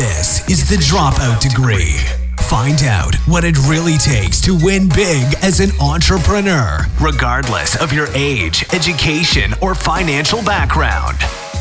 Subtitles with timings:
[0.00, 1.98] This is the Dropout Degree.
[2.48, 8.06] Find out what it really takes to win big as an entrepreneur, regardless of your
[8.14, 11.18] age, education, or financial background.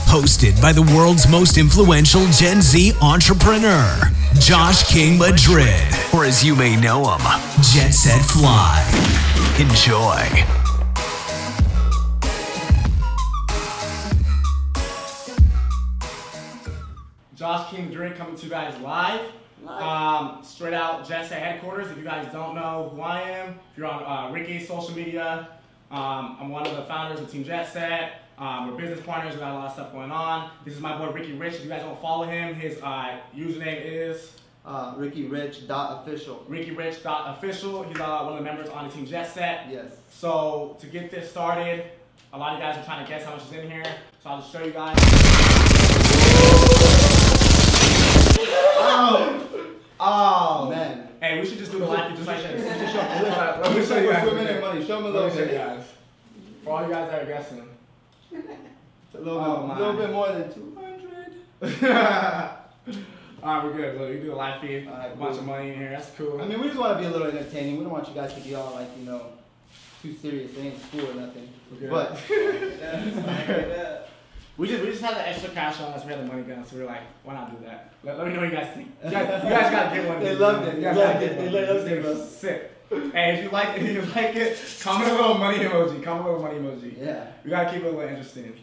[0.07, 6.55] Hosted by the world's most influential Gen Z entrepreneur, Josh King Madrid, or as you
[6.55, 7.21] may know him,
[7.61, 8.79] Jet Set Fly.
[9.59, 10.58] Enjoy.
[17.49, 19.21] Josh King Drink coming to you guys live.
[19.65, 21.89] Um, straight out Jet Set headquarters.
[21.89, 25.49] If you guys don't know who I am, if you're on uh, Ricky's social media,
[25.89, 28.21] um, I'm one of the founders of Team Jet Set.
[28.37, 29.33] Um, we're business partners.
[29.33, 30.51] We got a lot of stuff going on.
[30.63, 31.55] This is my boy Ricky Rich.
[31.55, 36.45] If you guys don't follow him, his uh, username is Uh, Ricky Rich official.
[36.47, 37.83] RickyRich.official.
[37.85, 39.65] He's uh, one of the members on the Team Jet Set.
[39.71, 39.93] Yes.
[40.11, 41.85] So to get this started,
[42.31, 43.91] a lot of you guys are trying to guess how much is in here.
[44.21, 45.88] So I'll just show you guys.
[48.41, 49.45] Oh,
[49.99, 51.07] Oh man.
[51.21, 52.63] Hey, we should just do the live just like this.
[52.79, 54.23] Just show- Let me show you guys.
[54.27, 54.85] Swimming in money.
[54.85, 55.57] Show them a little Let me show you bit.
[55.57, 55.83] guys.
[56.63, 57.63] For all you guys that are guessing.
[58.31, 58.45] It's
[59.15, 59.77] a little, Oh, bit, my.
[59.79, 60.79] little bit more than 200.
[63.43, 63.99] Alright, we're good.
[63.99, 64.87] Look, we do a live feed.
[64.87, 65.39] Alright, a bunch cool.
[65.39, 65.89] of money in here.
[65.91, 66.41] That's cool.
[66.41, 67.77] I mean, we just want to be a little entertaining.
[67.77, 69.21] We don't want you guys to be all like, you know,
[70.01, 70.51] too serious.
[70.53, 71.49] They ain't school or nothing.
[71.75, 71.87] Okay.
[71.87, 72.17] But
[74.59, 76.03] we just we just had the extra cash on us.
[76.03, 77.93] We had the money gun, so we were like, why not do that?
[78.03, 78.91] Let, let me know what you guys think.
[79.05, 80.19] You guys, you guys gotta get one.
[80.19, 80.75] They loved it.
[80.75, 81.37] You guys loved it.
[81.37, 82.25] They loved it, bro.
[82.25, 82.71] Sick.
[82.89, 86.03] Hey, if you like if you like it, comment a little money emoji.
[86.03, 86.97] Comment a little money emoji.
[86.99, 87.27] yeah.
[87.45, 88.53] We gotta keep it a little interesting.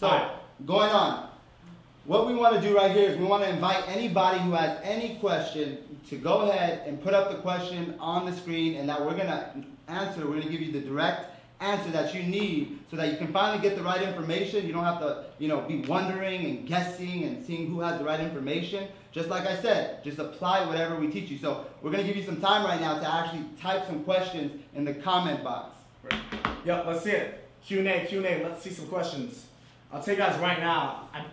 [0.00, 0.32] So, Alright.
[0.66, 1.30] going on.
[2.06, 4.78] What we want to do right here is we want to invite anybody who has
[4.82, 5.78] any question
[6.08, 9.26] to go ahead and put up the question on the screen and that we're going
[9.26, 9.50] to
[9.88, 10.20] answer.
[10.20, 13.32] We're going to give you the direct answer that you need so that you can
[13.32, 14.66] finally get the right information.
[14.66, 18.04] You don't have to, you know, be wondering and guessing and seeing who has the
[18.04, 18.88] right information.
[19.12, 21.38] Just like I said, just apply whatever we teach you.
[21.38, 24.62] So, we're going to give you some time right now to actually type some questions
[24.74, 25.76] in the comment box.
[26.64, 27.48] Yep, let's see it.
[27.64, 28.44] Q&A, Q&A.
[28.44, 29.46] Let's see some questions.
[29.92, 31.08] I'll tell you guys right now.
[31.12, 31.24] I,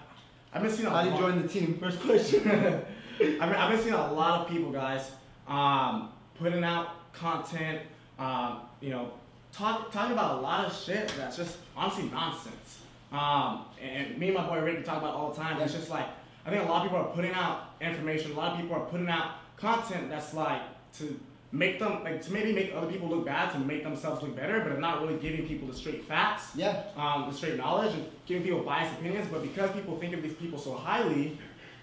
[0.53, 1.77] I've been seeing a How do you lot- join the team?
[1.79, 2.47] First question.
[3.19, 5.11] I've been, I've been seeing a lot of people, guys,
[5.47, 7.81] um, putting out content,
[8.17, 9.11] um, you know,
[9.53, 12.79] talk, talking about a lot of shit that's just honestly nonsense.
[13.11, 15.61] Um, and me and my boy Rick talk about it all the time.
[15.61, 16.07] It's just like,
[16.45, 18.85] I think a lot of people are putting out information, a lot of people are
[18.85, 20.61] putting out content that's like
[20.97, 21.19] to
[21.51, 24.59] make them, like to maybe make other people look bad, to make themselves look better,
[24.61, 26.81] but it's not really giving people the straight facts Yeah.
[26.97, 30.33] um, the straight knowledge and giving people biased opinions, but because people think of these
[30.33, 31.37] people so highly,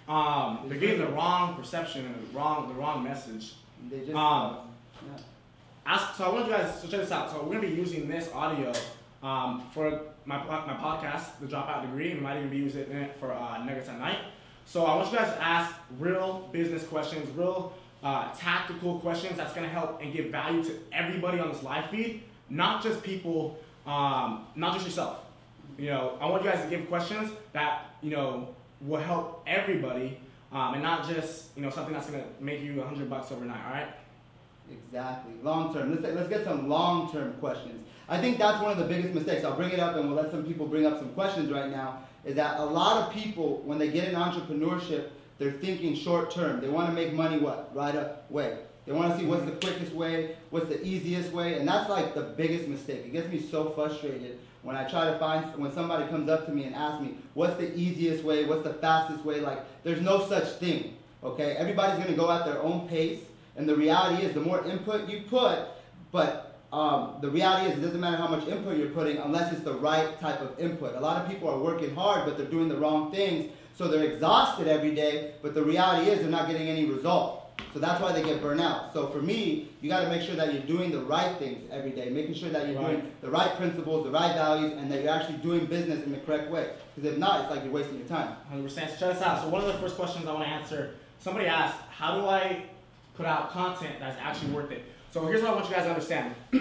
[0.09, 3.55] um, they're getting the wrong perception and the wrong the wrong message.
[3.89, 4.15] They just.
[4.15, 4.57] Um,
[5.07, 5.23] yeah.
[5.91, 7.33] Ask, so I want you guys to check this out.
[7.33, 8.73] So we're gonna be using this audio
[9.25, 12.15] um, for my, my podcast, The Dropout Degree.
[12.15, 14.19] We might even be using it for uh, Nuggets at Night.
[14.67, 17.73] So I want you guys to ask real business questions, real
[18.05, 22.23] uh, tactical questions that's gonna help and give value to everybody on this live feed,
[22.49, 25.25] not just people, um, not just yourself.
[25.77, 30.21] You know, I want you guys to give questions that you know will help everybody,
[30.53, 33.67] um, and not just you know something that's gonna make you a hundred bucks overnight.
[33.67, 33.89] All right.
[34.71, 35.35] Exactly.
[35.43, 35.91] Long term.
[35.91, 37.87] Let's let's get some long term questions.
[38.09, 39.45] I think that's one of the biggest mistakes.
[39.45, 42.01] I'll bring it up and we'll let some people bring up some questions right now.
[42.25, 46.61] Is that a lot of people when they get in entrepreneurship, they're thinking short term.
[46.61, 47.95] They want to make money what right
[48.29, 48.59] away.
[48.87, 49.61] They want to see what's the mm-hmm.
[49.61, 53.05] quickest way, what's the easiest way, and that's like the biggest mistake.
[53.05, 56.53] It gets me so frustrated when I try to find when somebody comes up to
[56.53, 59.41] me and asks me what's the easiest way, what's the fastest way.
[59.41, 60.97] Like there's no such thing.
[61.23, 63.21] Okay, everybody's gonna go at their own pace.
[63.61, 65.59] And the reality is, the more input you put,
[66.13, 69.61] but um, the reality is, it doesn't matter how much input you're putting unless it's
[69.61, 70.95] the right type of input.
[70.97, 73.53] A lot of people are working hard, but they're doing the wrong things.
[73.77, 77.37] So they're exhausted every day, but the reality is, they're not getting any result.
[77.75, 78.95] So that's why they get burnt out.
[78.95, 81.91] So for me, you got to make sure that you're doing the right things every
[81.91, 82.93] day, making sure that you're Right.
[82.93, 86.19] doing the right principles, the right values, and that you're actually doing business in the
[86.21, 86.71] correct way.
[86.97, 88.37] Because if not, it's like you're wasting your time.
[88.51, 88.71] 100%.
[88.71, 89.43] So check this out.
[89.43, 92.63] So one of the first questions I want to answer, somebody asked, how do I
[93.21, 94.83] put out content that's actually worth it?
[95.11, 96.35] So here's what I want you guys to understand.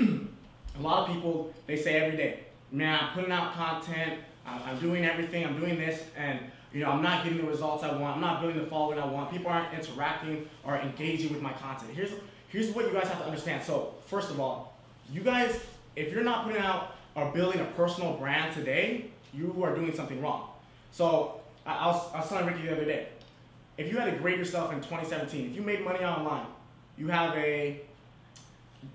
[0.78, 5.06] a lot of people, they say every day, man, I'm putting out content, I'm, doing
[5.06, 6.40] everything, I'm doing this, and
[6.74, 9.06] you know, I'm not getting the results I want, I'm not building the following I
[9.06, 11.92] want, people aren't interacting or engaging with my content.
[11.94, 12.12] Here's,
[12.50, 13.64] here's what you guys have to understand.
[13.64, 14.76] So first of all,
[15.14, 15.58] you guys,
[15.96, 20.22] if you're not putting out or building a personal brand today, you are doing something
[20.22, 20.50] wrong.
[20.92, 23.08] So I, I, was, I was telling Ricky the other day,
[23.80, 26.46] if you had to grade yourself in 2017, if you made money online,
[26.98, 27.82] you have a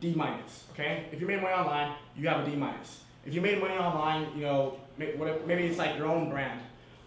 [0.01, 0.65] D minus.
[0.73, 3.01] Okay, if you made money online, you have a D minus.
[3.27, 6.61] If you made money online, you know, maybe it's like your own brand.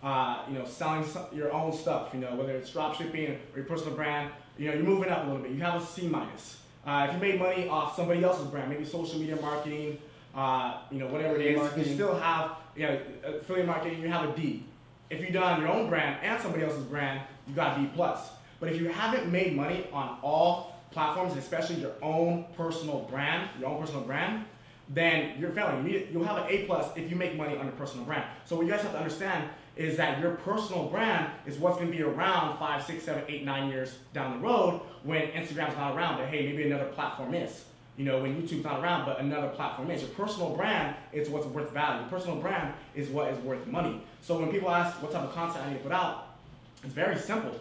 [0.03, 1.03] uh, you know, selling
[1.33, 4.73] your own stuff, you know, whether it's drop shipping or your personal brand, you know,
[4.75, 5.51] you're moving up a little bit.
[5.51, 6.45] You have a C minus.
[6.85, 9.97] Uh, if you made money off somebody else's brand, maybe social media marketing,
[10.35, 11.87] uh, you know, whatever it is, Marketing.
[11.87, 14.63] you still have, you know, affiliate marketing, you have a D.
[15.09, 18.29] If you've done your own brand and somebody else's brand, you got B plus.
[18.59, 23.69] But if you haven't made money on all platforms, especially your own personal brand, your
[23.69, 24.45] own personal brand,
[24.89, 25.85] then you're failing.
[25.85, 28.23] You need, you'll have an A plus if you make money on your personal brand.
[28.45, 31.91] So what you guys have to understand is that your personal brand is what's going
[31.91, 35.95] to be around five, six, seven, eight, nine years down the road when Instagram's not
[35.95, 36.17] around.
[36.17, 37.65] But hey, maybe another platform is.
[37.97, 40.01] You know, when YouTube's not around, but another platform is.
[40.01, 42.01] Your personal brand is what's worth value.
[42.01, 44.01] Your personal brand is what is worth money.
[44.21, 46.26] So when people ask what type of content I need to put out,
[46.87, 47.53] it's very simple.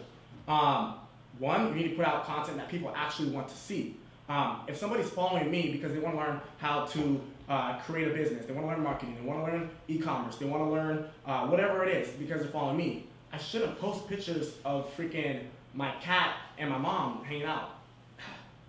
[0.47, 0.95] Um,
[1.37, 3.97] one, you need to put out content that people actually want to see.
[4.29, 8.11] Um, if somebody's following me because they want to learn how to uh, create a
[8.11, 11.05] business, they want to learn marketing, they want to learn e-commerce, they want to learn
[11.25, 15.41] uh, whatever it is because they're following me, I shouldn't post pictures of freaking
[15.73, 17.71] my cat and my mom hanging out.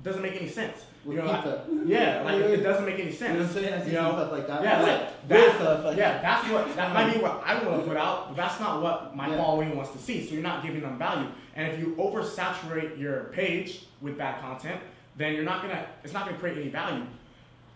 [0.02, 0.84] Doesn't make any sense.
[1.04, 3.32] With you know, I- yeah, like it doesn't make any sense.
[3.32, 3.74] You know what I'm saying?
[3.74, 4.12] I see you know?
[4.12, 4.62] stuff like that.
[4.62, 7.88] Yeah, like that, stuff like yeah, that's what that might be what I want to
[7.88, 9.36] put out, but that's not what my Yeah.
[9.38, 10.26] following wants to see.
[10.26, 11.28] So you're not giving them value.
[11.56, 14.80] And if you oversaturate your page with bad content,
[15.16, 17.04] then you're not gonna it's not gonna create any value.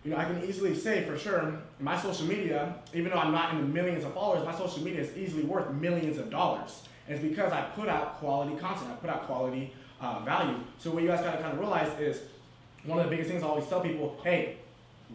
[0.05, 3.53] You know, I can easily say for sure, my social media, even though I'm not
[3.53, 6.83] in the millions of followers, my social media is easily worth millions of dollars.
[7.07, 9.73] And it's because I put out quality content, I put out quality
[10.03, 10.57] uh, value.
[10.77, 12.21] So what you guys gotta kind of realize is
[12.83, 14.57] one of the biggest things I always tell people, hey,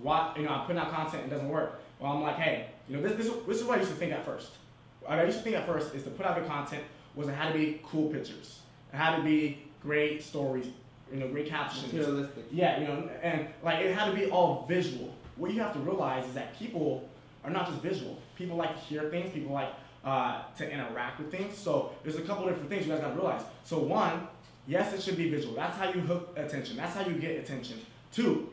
[0.02, 1.82] why you know, I'm putting out content and it doesn't work.
[2.00, 4.12] Well, I'm like, hey, you know, this, this, this is what I used to think
[4.12, 4.52] at first.
[5.00, 7.32] What I used to think at first is to put out good content was it
[7.32, 8.60] had to be cool pictures.
[8.92, 10.66] It had to be great stories,
[11.12, 11.92] you know, great captions.
[11.92, 12.44] Materialistic.
[12.50, 15.14] Yeah, you know, and like it had to be all visual.
[15.36, 17.08] What you have to realize is that people
[17.44, 18.18] are not just visual.
[18.36, 19.32] People like to hear things.
[19.32, 19.70] People like
[20.04, 21.56] uh, to interact with things.
[21.56, 23.42] So there's a couple different things you guys gotta realize.
[23.64, 24.26] So one,
[24.68, 25.54] yes, it should be visual.
[25.54, 26.76] That's how you hook attention.
[26.76, 27.80] That's how you get attention.
[28.12, 28.50] Two,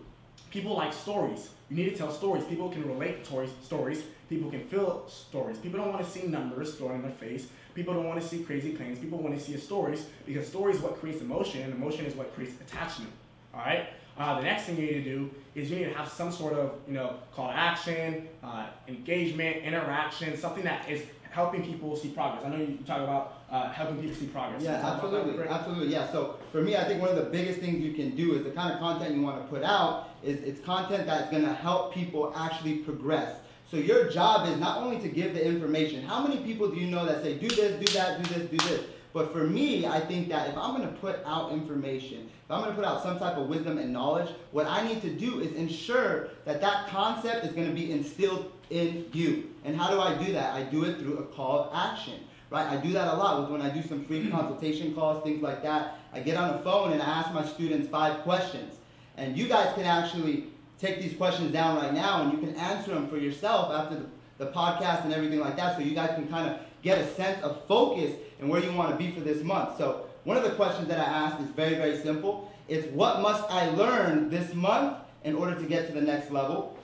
[0.49, 1.49] people like stories.
[1.69, 2.43] You need to tell stories.
[2.45, 4.03] People can relate to stories-.
[4.29, 5.57] People can feel stories.
[5.57, 7.47] People don't want to see numbers thrown in their face.
[7.75, 8.97] People don't want to see crazy claims.
[8.97, 12.59] People want to see stories because stories what creates emotion, and emotion is what creates
[12.61, 13.11] attachment.
[13.53, 13.87] All right.
[14.17, 16.53] Uh, the next thing you need to do is you need to have some sort
[16.53, 22.09] of you know call to action, uh, engagement, interaction, something that is helping people see
[22.09, 22.45] progress.
[22.45, 24.63] I know you talk about uh, helping people see progress.
[24.63, 25.87] Yeah, that absolutely, absolutely.
[25.87, 26.11] Yeah.
[26.11, 28.51] So for me, I think one of the biggest things you can do is the
[28.51, 31.93] kind of content you want to put out is it's content that's going to help
[31.93, 33.39] people actually progress.
[33.69, 36.03] So your job is not only to give the information.
[36.03, 38.57] How many people do you know that say do this, do that, do this, do
[38.69, 38.81] this?
[39.13, 42.61] But for me, I think that if I'm going to put out information, if I'm
[42.61, 45.39] going to put out some type of wisdom and knowledge, what I need to do
[45.39, 49.51] is ensure that that concept is going to be instilled in you.
[49.63, 50.53] And how do I do that?
[50.53, 52.19] I do it through a call to action
[52.49, 52.67] right?
[52.67, 55.63] I do that a lot with when I do some free consultation calls, things like
[55.63, 55.99] that.
[56.13, 58.75] I get on the phone and I ask my students five questions.
[59.17, 60.47] And you guys can actually
[60.79, 64.45] take these questions down right now and you can answer them for yourself after the,
[64.45, 67.41] the podcast and everything like that so you guys can kind of get a sense
[67.41, 69.77] of focus and where you want to be for this month.
[69.77, 72.51] So one of the questions that I ask is very, very simple.
[72.67, 76.77] It's what must I learn this month in order to get to the next level?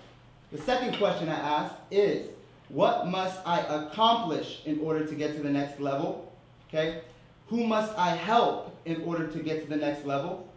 [0.52, 2.31] The second question I ask is,
[2.72, 6.32] what must I accomplish in order to get to the next level?
[6.70, 7.02] Okay?
[7.48, 10.48] Who must I help in order to get to the next level?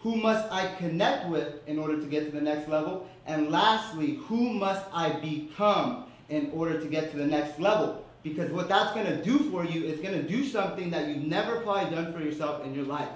[0.00, 3.06] Who must I connect with in order to get to the next level?
[3.26, 8.04] And lastly, who must I become in order to get to the next level?
[8.22, 11.24] Because what that's going to do for you is going to do something that you've
[11.24, 13.08] never probably done for yourself in your life.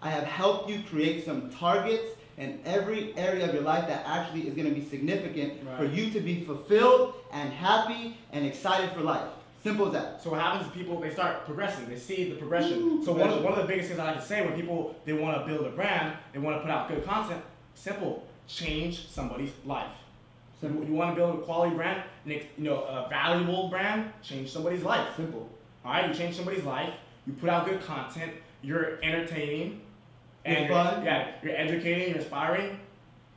[0.00, 4.48] I have helped you create some targets in every area of your life that actually
[4.48, 9.00] is going to be significant for you to be fulfilled and happy and excited for
[9.00, 9.28] life.
[9.62, 10.22] Simple as that.
[10.22, 11.88] So what happens is people they start progressing.
[11.88, 12.78] They see the progression.
[12.78, 14.54] Ooh, so one of, the, one of the biggest things I like to say when
[14.54, 17.42] people they want to build a brand, they want to put out good content.
[17.74, 19.90] Simple, change somebody's life.
[20.60, 24.82] So you, want to build a quality brand, you know a valuable brand, change somebody's
[24.82, 25.08] life.
[25.16, 25.48] Simple.
[25.84, 26.92] All right, you change somebody's life.
[27.26, 28.32] You put out good content.
[28.62, 29.80] You're entertaining,
[30.56, 31.04] and fun.
[31.04, 32.08] yeah, you're educating.
[32.08, 32.80] You're inspiring.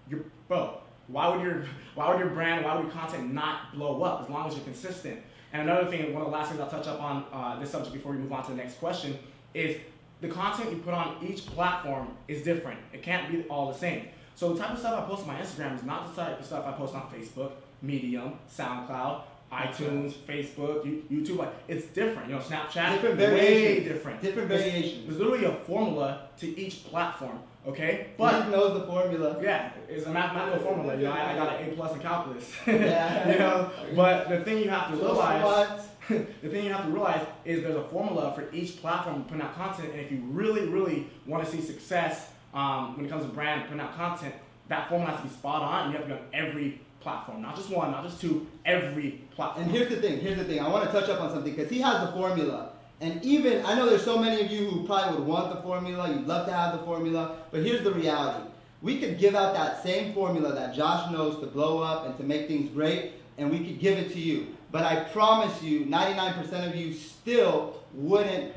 [0.09, 0.77] You're bro.
[1.07, 1.65] Why would your
[1.95, 4.63] why would your brand, why would your content not blow up as long as you're
[4.63, 5.19] consistent?
[5.53, 7.93] And another thing, one of the last things I'll touch up on uh, this subject
[7.93, 9.19] before we move on to the next question
[9.53, 9.77] is
[10.21, 12.79] the content you put on each platform is different.
[12.93, 14.07] It can't be all the same.
[14.35, 16.45] So the type of stuff I post on my Instagram is not the type of
[16.45, 17.51] stuff I post on Facebook,
[17.81, 21.37] Medium, SoundCloud, iTunes, Facebook, YouTube.
[21.37, 22.29] Like it's different.
[22.29, 23.87] You know, Snapchat, Different way variations.
[23.87, 24.21] different.
[24.21, 25.05] Different There's- variations.
[25.07, 27.39] There's literally a formula to each platform.
[27.67, 29.37] Okay, But but knows the formula.
[29.39, 30.95] yeah, it's a mathematical formula.
[30.95, 32.51] You know, I, I got an A plus in calculus.
[32.67, 33.31] Yeah.
[33.31, 37.23] you know, but the thing you have to realize, the thing you have to realize
[37.45, 41.07] is there's a formula for each platform putting out content, and if you really, really
[41.27, 44.33] want to see success um, when it comes to brand putting out content,
[44.67, 45.83] that formula has to be spot on.
[45.83, 49.21] And you have to be on every platform, not just one, not just two, every
[49.35, 49.63] platform.
[49.63, 50.19] And here's the thing.
[50.19, 50.59] Here's the thing.
[50.59, 52.73] I want to touch up on something because he has the formula.
[53.01, 56.09] And even I know there's so many of you who probably would want the formula.
[56.09, 57.37] You'd love to have the formula.
[57.51, 58.47] But here's the reality.
[58.81, 62.23] We could give out that same formula that Josh knows to blow up and to
[62.23, 64.55] make things great, and we could give it to you.
[64.71, 68.53] But I promise you, 99% of you still wouldn't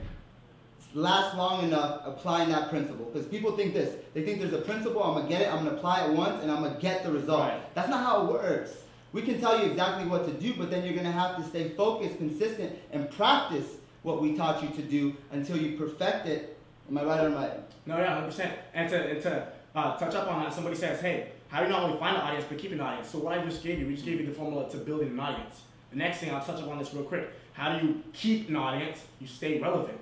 [0.95, 3.05] last long enough applying that principle.
[3.07, 3.97] Because people think this.
[4.15, 6.51] They think there's a principle, I'm gonna get it, I'm gonna apply it once, and
[6.51, 7.41] I'm gonna get the result.
[7.41, 7.75] Right.
[7.75, 8.73] That's not how it works.
[9.13, 11.71] We can tell you exactly what to do, but then you're gonna have to stay
[11.71, 13.67] focused, consistent, and practice
[14.03, 16.57] what we taught you to do until you perfect it.
[16.89, 17.51] Am I right or am I?
[17.87, 18.59] No, yeah, hundred percent.
[18.73, 21.73] And to and to uh, touch up on that, somebody says, "Hey, how do you
[21.73, 23.87] not only find an audience but keep an audience?" So what I just gave you,
[23.87, 25.63] we just gave you the formula to building an audience.
[25.91, 27.31] The next thing I'll touch up on this real quick.
[27.53, 28.99] How do you keep an audience?
[29.21, 29.99] You stay relevant.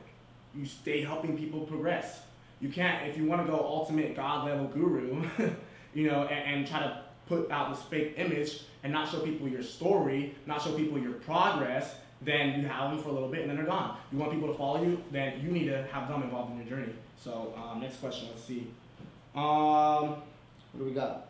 [0.57, 2.21] You stay helping people progress.
[2.61, 5.25] You can't if you want to go ultimate god level guru,
[5.95, 9.49] you know, and, and try to put out this fake image and not show people
[9.49, 11.95] your story, not show people your progress.
[12.21, 13.97] Then you have them for a little bit and then they're gone.
[14.13, 16.67] You want people to follow you, then you need to have them involved in your
[16.67, 16.93] journey.
[17.17, 18.69] So um, next question, let's see.
[19.35, 20.17] Um,
[20.73, 21.29] What do we got?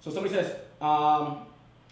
[0.00, 1.38] so somebody says, um,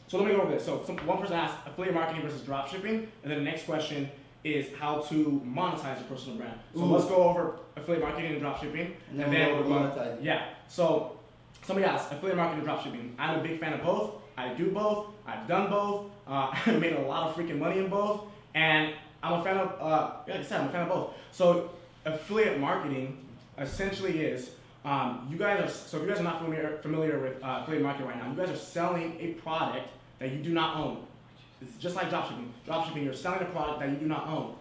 [0.09, 0.64] so let me go over this.
[0.64, 4.11] So some, one person asked affiliate marketing versus drop shipping, and then the next question
[4.45, 6.59] is how to monetize your personal brand.
[6.75, 6.93] So Ooh.
[6.95, 10.49] let's go over affiliate marketing and drop shipping, And then we'll go over go- Yeah.
[10.69, 11.19] So
[11.63, 13.15] somebody asked affiliate marketing and drop shipping.
[13.19, 14.13] I'm a big fan of both.
[14.37, 15.07] I do both.
[15.27, 16.11] I've done both.
[16.27, 18.25] Uh, I made a lot of freaking money in both,
[18.55, 19.81] and I'm a fan of.
[19.81, 21.15] Uh, like I said, I'm a fan of both.
[21.33, 21.71] So
[22.05, 23.19] affiliate marketing
[23.59, 24.51] essentially is
[24.85, 27.83] um, you guys are so if you guys are not familiar familiar with uh, affiliate
[27.83, 31.07] marketing right now, you guys are selling a product that you do not own.
[31.64, 32.49] It's just like dropshipping.
[32.66, 34.54] Dropshipping, you're selling a product that you do not own.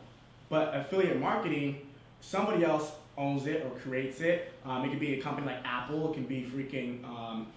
[0.49, 1.87] But affiliate marketing,
[2.21, 4.51] somebody else owns it or creates it.
[4.65, 6.11] Um, it could be a company like Apple.
[6.11, 7.47] It can be freaking um,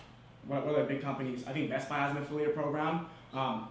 [0.46, 1.44] what, what other big companies?
[1.46, 3.06] I think Best Buy has an affiliate program.
[3.32, 3.68] Um,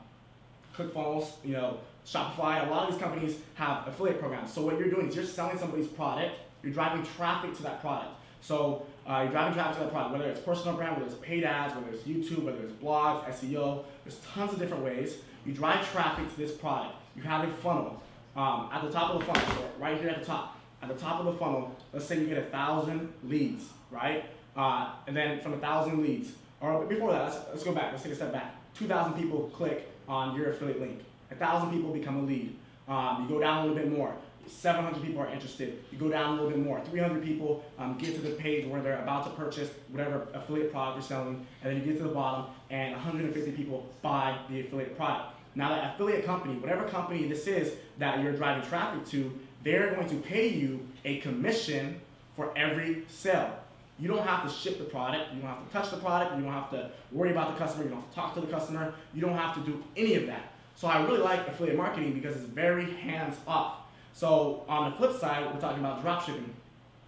[0.78, 2.68] ClickFunnels, you know, Shopify.
[2.68, 4.52] A lot of these companies have affiliate programs.
[4.52, 6.36] So what you're doing is you're selling somebody's product.
[6.64, 8.12] You're driving traffic to that product.
[8.42, 11.44] So uh, you're driving traffic to that product, whether it's personal brand, whether it's paid
[11.44, 13.84] ads, whether it's YouTube, whether it's blogs, SEO.
[14.04, 15.18] There's tons of different ways.
[15.46, 16.96] You drive traffic to this product.
[17.16, 18.02] You have a funnel.
[18.36, 20.96] Um, at the top of the funnel, so right here at the top, at the
[20.96, 24.26] top of the funnel, let's say you get a thousand leads, right?
[24.58, 27.92] Uh, and then from a thousand leads, or before that, let's, let's go back.
[27.92, 28.56] Let's take a step back.
[28.74, 31.00] Two thousand people click on your affiliate link.
[31.32, 32.56] A thousand people become a lead.
[32.88, 34.14] Um, you go down a little bit more.
[34.48, 35.84] 700 people are interested.
[35.92, 36.80] You go down a little bit more.
[36.80, 40.98] 300 people um, get to the page where they're about to purchase whatever affiliate product
[40.98, 44.96] you're selling, and then you get to the bottom, and 150 people buy the affiliate
[44.96, 45.35] product.
[45.56, 49.32] Now, that affiliate company, whatever company this is that you're driving traffic to,
[49.64, 52.00] they're going to pay you a commission
[52.36, 53.58] for every sale.
[53.98, 55.34] You don't have to ship the product.
[55.34, 56.36] You don't have to touch the product.
[56.36, 57.86] You don't have to worry about the customer.
[57.86, 58.94] You don't have to talk to the customer.
[59.14, 60.52] You don't have to do any of that.
[60.76, 63.78] So I really like affiliate marketing because it's very hands off.
[64.14, 66.54] So on the flip side, we're talking about drop shipping.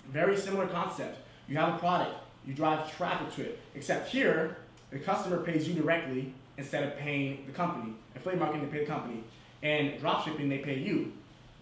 [0.10, 1.18] Very similar concept.
[1.50, 3.60] You have a product, you drive traffic to it.
[3.76, 4.58] Except here,
[4.92, 7.94] the customer pays you directly instead of paying the company.
[8.16, 9.24] Affiliate marketing, they pay the company.
[9.64, 11.14] And drop shipping, they pay you.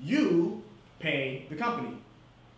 [0.01, 0.63] You
[0.99, 1.97] pay the company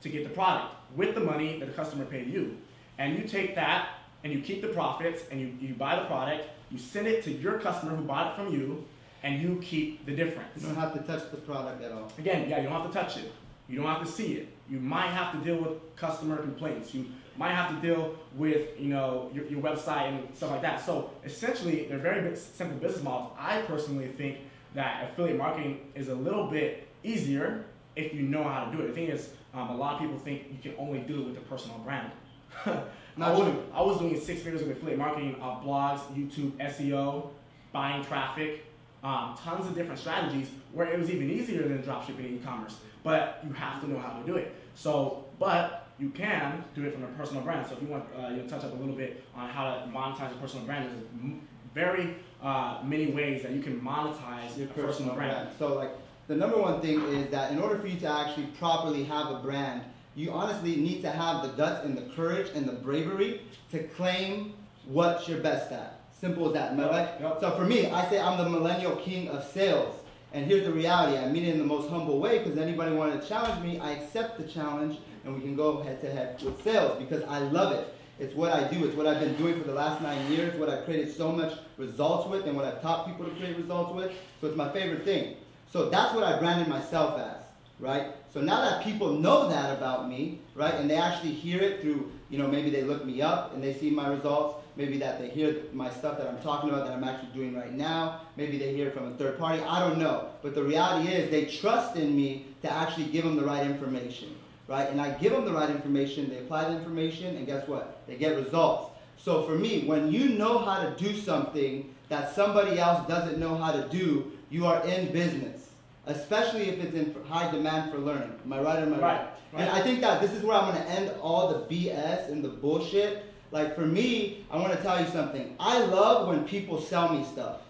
[0.02, 2.58] to get the product with the money that the customer paid you.
[2.98, 3.90] And you take that
[4.24, 7.32] and you keep the profits and you, you buy the product, you send it to
[7.32, 8.86] your customer who bought it from you,
[9.24, 10.50] and you keep the difference.
[10.62, 12.12] You don't have to touch the product at all.
[12.18, 13.32] Again, yeah, you don't have to touch it.
[13.68, 14.50] You don't have to see it.
[14.70, 16.94] You might have to deal with customer complaints.
[16.94, 17.06] You
[17.38, 20.84] might have to deal with, you know, your, your website and stuff like that.
[20.84, 23.32] So essentially, they're very simple business models.
[23.40, 24.38] I personally think
[24.74, 27.66] that affiliate marketing is a little bit easier
[27.96, 28.88] if you know how to do it.
[28.88, 31.38] The thing is, um, a lot of people think you can only do it with
[31.38, 32.12] a personal brand.
[32.66, 33.64] I, was, true.
[33.74, 37.30] I was doing six figures of affiliate marketing, uh, blogs, YouTube, SEO,
[37.72, 38.66] buying traffic,
[39.04, 42.78] um, tons of different strategies where it was even easier than dropshipping and e-commerce.
[43.04, 44.54] But you have to know how to do it.
[44.76, 47.66] So, but you can do it from a personal brand.
[47.68, 49.88] So if you want, uh, you know, touch up a little bit on how to
[49.92, 50.90] monetize a personal brand.
[50.90, 51.42] There's
[51.74, 55.50] very uh, many ways that you can monetize your a personal brand.
[55.58, 55.92] So like
[56.28, 59.40] the number one thing is that in order for you to actually properly have a
[59.40, 59.82] brand,
[60.16, 64.54] you honestly need to have the guts and the courage and the bravery to claim
[64.86, 66.00] what you're best at.
[66.20, 67.10] Simple as that, right?
[67.22, 67.38] Yep.
[67.40, 69.96] So for me, I say I'm the millennial king of sales.
[70.34, 71.18] And here's the reality.
[71.18, 73.92] I mean it in the most humble way because anybody wanted to challenge me, I
[73.92, 74.98] accept the challenge
[75.28, 77.94] and we can go head to head with sales because I love it.
[78.20, 78.86] It's what I do.
[78.86, 81.54] It's what I've been doing for the last nine years, what I've created so much
[81.78, 84.12] results with and what I've taught people to create results with.
[84.42, 85.36] So it's my favorite thing.
[85.72, 87.44] So that's what I branded myself as,
[87.80, 88.08] right?
[88.34, 92.10] So now that people know that about me, right, and they actually hear it through,
[92.30, 95.30] you know, maybe they look me up and they see my results, maybe that they
[95.30, 98.74] hear my stuff that I'm talking about that I'm actually doing right now, maybe they
[98.74, 100.30] hear it from a third party, I don't know.
[100.42, 104.36] But the reality is they trust in me to actually give them the right information,
[104.68, 104.90] right?
[104.90, 108.02] And I give them the right information, they apply the information, and guess what?
[108.08, 108.92] They get results.
[109.18, 113.56] So for me, when you know how to do something that somebody else doesn't know
[113.56, 115.70] how to do, you are in business,
[116.06, 118.34] especially if it's in high demand for learning.
[118.46, 119.28] Am I right or am I right?
[119.54, 119.70] Right, And.
[119.70, 122.50] I think that this is where I'm going to end all the BS and the
[122.50, 123.26] bullshit.
[123.52, 125.56] Like for me, I want to tell you something.
[125.60, 127.62] I love when people sell me stuff.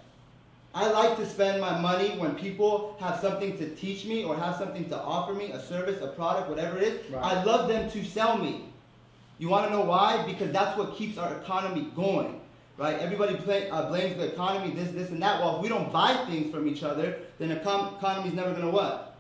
[0.77, 4.57] I like to spend my money when people have something to teach me or have
[4.57, 7.11] something to offer me, a service, a product, whatever it is.
[7.11, 7.23] Right.
[7.23, 8.65] I love them to sell me.
[9.39, 10.23] You want to know why?
[10.27, 12.39] Because that's what keeps our economy going,
[12.77, 12.99] right?
[12.99, 15.41] Everybody play, uh, blames the economy, this, this, and that.
[15.41, 18.69] Well, if we don't buy things from each other, then the econ- economy's never gonna
[18.69, 19.17] what?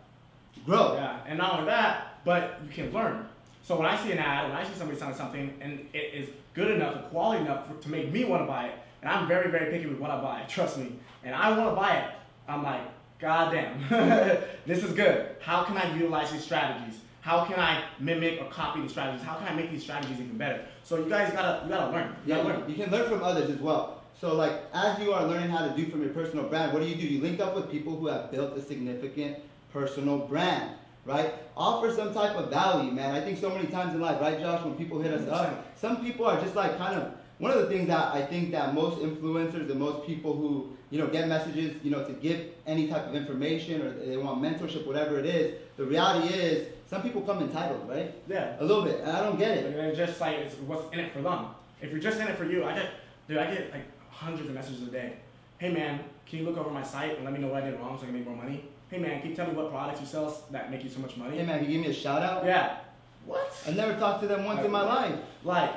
[0.63, 0.93] Grow.
[0.93, 3.27] Yeah, and not only that, but you can learn.
[3.63, 6.29] So when I see an ad, when I see somebody selling something, and it is
[6.53, 9.49] good enough quality enough for, to make me want to buy it, and I'm very,
[9.51, 12.09] very picky with what I buy, trust me, and I want to buy it,
[12.47, 12.81] I'm like,
[13.19, 13.79] God damn,
[14.65, 15.27] this is good.
[15.41, 16.99] How can I utilize these strategies?
[17.21, 19.21] How can I mimic or copy these strategies?
[19.25, 20.63] How can I make these strategies even better?
[20.83, 22.15] So you guys gotta, you gotta learn.
[22.25, 22.69] You Yeah, gotta learn.
[22.69, 24.01] you can learn from others as well.
[24.21, 26.87] So like as you are learning how to do from your personal brand, what do
[26.87, 27.05] you do?
[27.05, 29.39] You link up with people who have built a significant
[29.73, 30.71] personal brand,
[31.05, 31.33] right?
[31.57, 33.13] Offer some type of value, man.
[33.13, 35.31] I think so many times in life, right, Josh, when people hit us 100%.
[35.33, 38.51] up, some people are just like kind of one of the things that I think
[38.51, 42.47] that most influencers and most people who you know get messages, you know, to give
[42.65, 45.59] any type of information or they want mentorship, whatever it is.
[45.77, 48.13] The reality is, some people come entitled, right?
[48.27, 48.55] Yeah.
[48.59, 49.75] A little bit, and I don't get it.
[49.75, 51.47] And just like it's what's in it for them.
[51.81, 52.89] If you're just in it for you, I get,
[53.27, 55.13] dude, I get like hundreds of messages a day.
[55.59, 57.79] Hey man, can you look over my site and let me know what I did
[57.79, 58.63] wrong so I can make more money?
[58.89, 61.17] Hey man, can you tell me what products you sell that make you so much
[61.17, 61.37] money?
[61.37, 62.45] Hey man, can you give me a shout out?
[62.45, 62.77] Yeah.
[63.25, 63.53] What?
[63.67, 65.15] I never talked to them once in my life.
[65.43, 65.71] Like,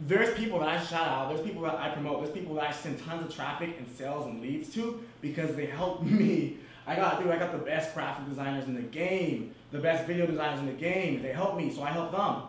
[0.00, 2.72] there's people that I shout out, there's people that I promote, there's people that I
[2.72, 6.58] send tons of traffic and sales and leads to because they help me.
[6.86, 10.26] I got, dude, I got the best graphic designers in the game, the best video
[10.26, 11.22] designers in the game.
[11.22, 12.42] They help me, so I help them.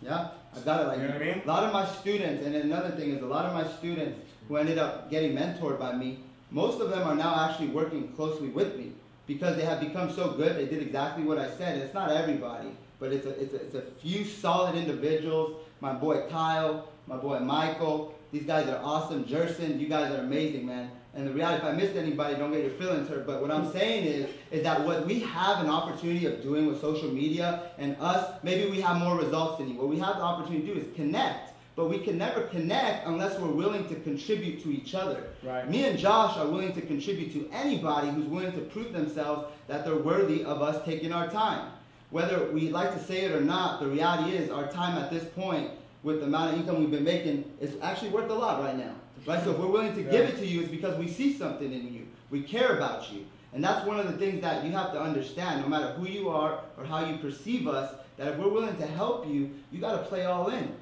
[0.00, 1.42] Yeah, I got it like You know what I mean?
[1.44, 4.56] A lot of my students, and another thing is a lot of my students who
[4.56, 6.18] ended up getting mentored by me,
[6.50, 8.92] most of them are now actually working closely with me
[9.26, 10.56] because they have become so good.
[10.56, 11.78] They did exactly what I said.
[11.78, 15.63] It's not everybody, but it's a, it's a, it's a few solid individuals.
[15.84, 18.14] My boy Kyle, my boy Michael.
[18.32, 19.26] These guys are awesome.
[19.26, 20.90] Jerson, you guys are amazing, man.
[21.12, 23.26] And the reality, if I missed anybody, don't get your feelings hurt.
[23.26, 26.80] But what I'm saying is, is that what we have an opportunity of doing with
[26.80, 29.74] social media and us, maybe we have more results than you.
[29.76, 31.52] What we have the opportunity to do is connect.
[31.76, 35.24] But we can never connect unless we're willing to contribute to each other.
[35.42, 35.68] Right.
[35.68, 39.84] Me and Josh are willing to contribute to anybody who's willing to prove themselves that
[39.84, 41.72] they're worthy of us taking our time.
[42.14, 45.24] Whether we like to say it or not, the reality is our time at this
[45.24, 45.72] point,
[46.04, 48.94] with the amount of income we've been making, is actually worth a lot right now.
[49.26, 49.42] Right?
[49.42, 51.92] So if we're willing to give it to you, it's because we see something in
[51.92, 52.06] you.
[52.30, 53.26] We care about you.
[53.52, 56.28] And that's one of the things that you have to understand, no matter who you
[56.28, 60.00] are or how you perceive us, that if we're willing to help you, you got
[60.00, 60.72] to play all in.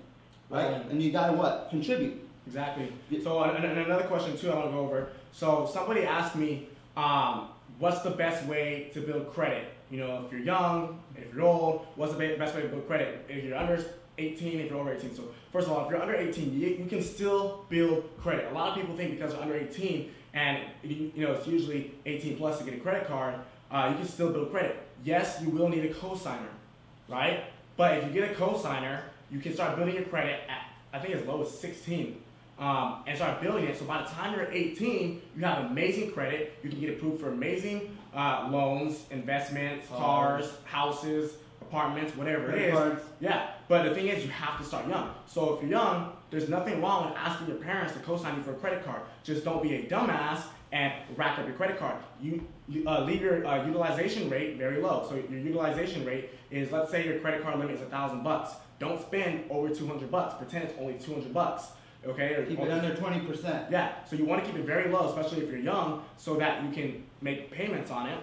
[0.50, 0.70] Right?
[0.70, 0.90] In.
[0.90, 1.68] And you got to what?
[1.70, 2.28] Contribute.
[2.46, 2.92] Exactly.
[3.24, 5.08] So and, and another question too I want to go over.
[5.32, 9.71] So somebody asked me, um, what's the best way to build credit?
[9.92, 13.26] You know, if you're young, if you're old, what's the best way to build credit?
[13.28, 13.84] If you're under
[14.16, 15.14] 18, if you're over 18.
[15.14, 18.50] So first of all, if you're under 18, you, you can still build credit.
[18.50, 21.92] A lot of people think because they're under 18 and you, you know it's usually
[22.06, 23.34] 18 plus to get a credit card,
[23.70, 24.82] uh, you can still build credit.
[25.04, 26.54] Yes, you will need a cosigner,
[27.06, 27.44] right?
[27.76, 31.14] But if you get a cosigner, you can start building your credit at I think
[31.14, 32.18] as low as 16
[32.58, 33.78] um, and start building it.
[33.78, 36.54] So by the time you're 18, you have amazing credit.
[36.62, 40.46] You can get approved for amazing uh, loans, investments, Cars.
[40.46, 42.98] cars, houses, apartments, whatever it is.
[43.20, 45.10] Yeah, but the thing is, you have to start young.
[45.26, 48.52] So if you're young, there's nothing wrong with asking your parents to co-sign you for
[48.52, 49.02] a credit card.
[49.24, 51.96] Just don't be a dumbass and rack up your credit card.
[52.20, 55.06] You, you uh, leave your uh, utilization rate very low.
[55.08, 58.52] So your utilization rate is, let's say your credit card limit is a thousand bucks.
[58.78, 60.34] Don't spend over 200 bucks.
[60.34, 61.66] Pretend it's only 200 bucks.
[62.06, 62.34] Okay?
[62.34, 63.70] Or Keep it under 20%.
[63.70, 66.64] yeah, so you want to keep it very low, especially if you're young, so that
[66.64, 68.18] you can make payments on it.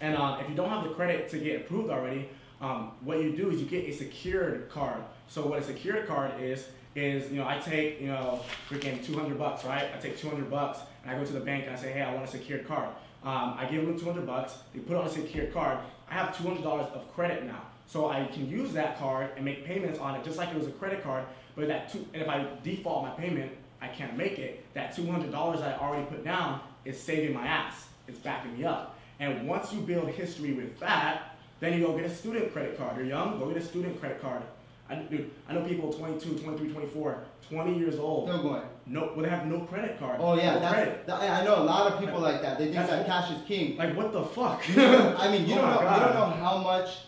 [0.00, 2.28] And um, if you don't have the credit to get approved already,
[2.60, 5.02] um, what you do is you get a secured card.
[5.28, 9.36] So what a secured card is is, you know, I take, you know, freaking 200
[9.36, 9.88] bucks, right?
[9.94, 12.14] I take 200 bucks and I go to the bank and I say, hey, I
[12.14, 12.88] want a secured card.
[13.24, 14.58] Um, I give them 200 bucks.
[14.72, 15.78] They put on a secured card.
[16.08, 17.62] I have $200 of credit now.
[17.86, 20.68] So I can use that card and make payments on it just like it was
[20.68, 21.24] a credit card.
[21.56, 24.64] But that two, and if I default my payment, I can't make it.
[24.74, 27.86] That $200 I already put down is saving my ass.
[28.08, 28.98] It's backing me up.
[29.20, 32.96] And once you build history with that, then you go get a student credit card.
[32.96, 34.42] You're young, go get a student credit card.
[34.90, 38.28] I, dude, I know people 22, 23, 24, 20 years old.
[38.28, 38.62] Still going.
[38.86, 40.18] No, well, they have no credit card.
[40.20, 42.58] Oh yeah, no that's, that- I know a lot of people like that.
[42.58, 43.78] They think that cash is king.
[43.78, 44.62] Like what the fuck?
[44.76, 45.80] I mean, you Oh don't know.
[45.80, 45.96] God.
[45.96, 46.98] You don't know how much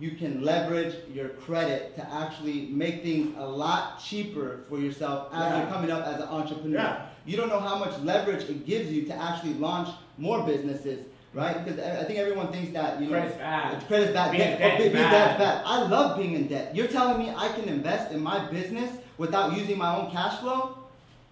[0.00, 5.40] you can leverage your credit to actually make things a lot cheaper for yourself as
[5.40, 5.58] Yeah.
[5.62, 6.78] you're coming up as an entrepreneur.
[6.78, 7.02] Yeah.
[7.26, 11.64] You don't know how much leverage it gives you to actually launch more businesses, right?
[11.64, 13.86] Because I think everyone thinks that you know Credit's bad.
[13.88, 14.30] Credit's bad.
[14.30, 15.10] Being Debt- debt oh, being bad.
[15.10, 15.62] debt's bad.
[15.66, 16.74] I love being in debt.
[16.76, 20.78] You're telling me I can invest in my business without using my own cash flow?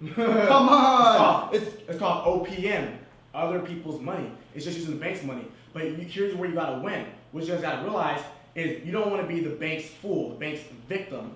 [0.15, 1.09] Come on!
[1.09, 2.97] It's called, It's it's called OPM,
[3.35, 4.31] other people's money.
[4.55, 5.47] It's just using the bank's money.
[5.73, 7.07] But here's where you gotta win.
[7.33, 8.21] What you guys gotta realize
[8.57, 11.33] is you don't want to be the bank's fool, the bank's victim.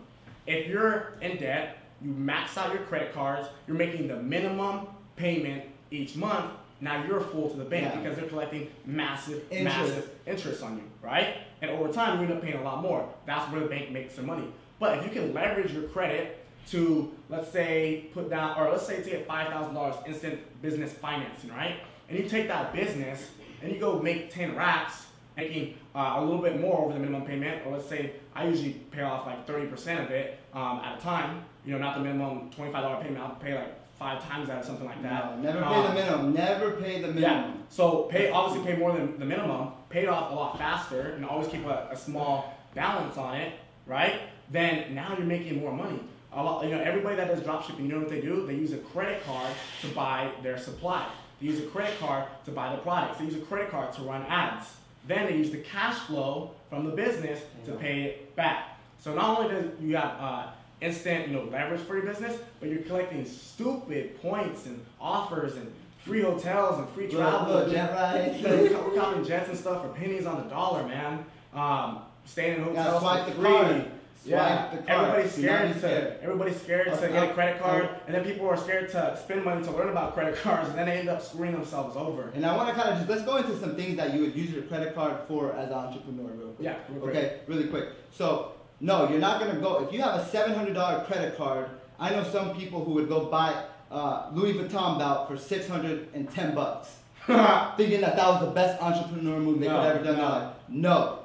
[0.46, 5.64] If you're in debt, you max out your credit cards, you're making the minimum payment
[5.90, 6.50] each month.
[6.80, 8.00] Now you're a fool to the bank Yeah.
[8.00, 9.64] because they're collecting massive, Interest.
[9.78, 11.36] massive interest on you, right?
[11.60, 13.06] And over time, you end up paying a lot more.
[13.26, 14.46] That's where the bank makes their money.
[14.78, 16.38] But if you can leverage your credit
[16.70, 20.90] to, let's say, put down, or let's say to get five thousand dollars instant business
[20.94, 21.76] financing, right?
[22.08, 23.28] And you take that business
[23.62, 25.04] and you go make ten racks,
[25.40, 28.72] making uh, a little bit more over the minimum payment, or let's say I usually
[28.90, 31.44] pay off like thirty percent of it um, at a time.
[31.64, 33.18] You know, not the minimum twenty-five dollar payment.
[33.22, 35.36] I'll pay like five times that or something like that.
[35.42, 36.32] no, never pay Um, the minimum.
[36.32, 37.22] Never pay the minimum.
[37.22, 37.52] yeah.
[37.68, 41.24] So pay obviously pay more than the minimum, pay it off a lot faster, and
[41.24, 43.52] always keep a, a small balance on it,
[43.86, 44.20] right?
[44.50, 46.00] Then now you're making more money.
[46.32, 48.46] A lot, you know, everybody that does dropshipping, you know what they do?
[48.46, 51.04] They use a credit card to buy their supply.
[51.40, 53.18] They use a credit card to buy the products.
[53.18, 54.68] They use a credit card to run ads.
[55.06, 58.78] Then they use the cash flow from the business to pay it back.
[58.98, 60.46] So not only do you have uh,
[60.80, 65.72] instant, you know, leverage for your business, but you're collecting stupid points and offers and
[66.04, 67.54] free hotels and free travel.
[67.54, 68.42] little jet rides.
[68.44, 71.24] We're co- counting jets and stuff for pennies on the dollar, man.
[71.54, 73.84] Um, staying in hotels for the free.
[74.28, 74.30] Card.
[74.30, 75.00] Yeah, Swipe the card.
[75.08, 75.78] everybody's scared be to.
[75.78, 76.18] scared.
[76.22, 79.64] Everybody's scared to get a credit card, and then people are scared to spend money
[79.64, 82.30] to learn about credit cards, and then they end up screwing themselves over.
[82.34, 84.34] And I want to kind of just let's go into some things that you would
[84.36, 86.64] use your credit card for as an entrepreneur, real quick.
[86.64, 87.14] Yeah, real quick.
[87.16, 87.88] Okay, really quick.
[88.12, 91.68] So no, you're not gonna go if you have a seven hundred dollar credit card.
[91.98, 96.08] I know some people who would go buy uh, Louis Vuitton belt for six hundred
[96.14, 100.04] and ten bucks, thinking that that was the best entrepreneur move they No, could ever
[100.04, 100.52] done no.
[100.68, 101.16] No.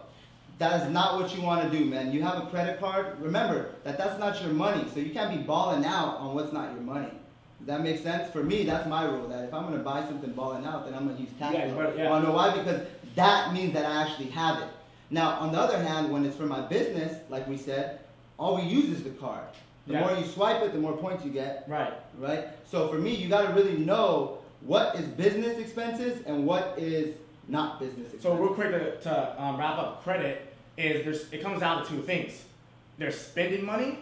[0.58, 2.13] That is not what you want to do, man.
[2.13, 3.20] You have a credit card.
[3.20, 6.72] Remember that that's not your money, so you can't be balling out on what's not
[6.72, 7.10] your money.
[7.60, 8.32] Does that make sense?
[8.32, 9.28] For me, that's my rule.
[9.28, 11.94] That if I'm gonna buy something balling out, then I'm gonna use cash Yeah, flow.
[11.98, 12.10] yeah.
[12.10, 12.56] Wanna know why?
[12.56, 12.82] Because
[13.15, 14.68] that means that I actually have it.
[15.10, 18.00] Now, on the other hand, when it's for my business, like we said,
[18.38, 19.44] all we use is the card.
[19.88, 20.00] The Yeah.
[20.08, 21.94] more you swipe it, the more points you get, Right.
[22.20, 22.48] right?
[22.65, 27.15] So for me, you gotta really know what is business expenses and what is
[27.47, 28.23] not business expenses.
[28.23, 31.89] So real quick to, to um, wrap up credit is there's it comes down to
[31.89, 32.43] two things.
[32.97, 33.99] There's spending money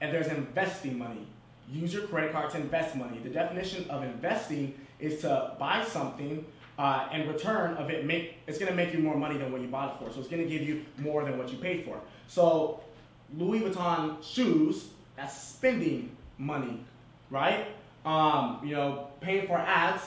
[0.00, 1.26] and there's investing money.
[1.70, 3.18] Use your credit card to invest money.
[3.18, 6.44] The definition of investing is to buy something
[6.78, 9.68] uh, and return of it make it's gonna make you more money than what you
[9.68, 10.12] bought it for.
[10.12, 12.00] So it's gonna give you more than what you paid for.
[12.28, 12.80] So
[13.36, 16.84] Louis Vuitton shoes, that's spending money,
[17.30, 17.68] right?
[18.04, 20.02] Um, you know, paying for ads,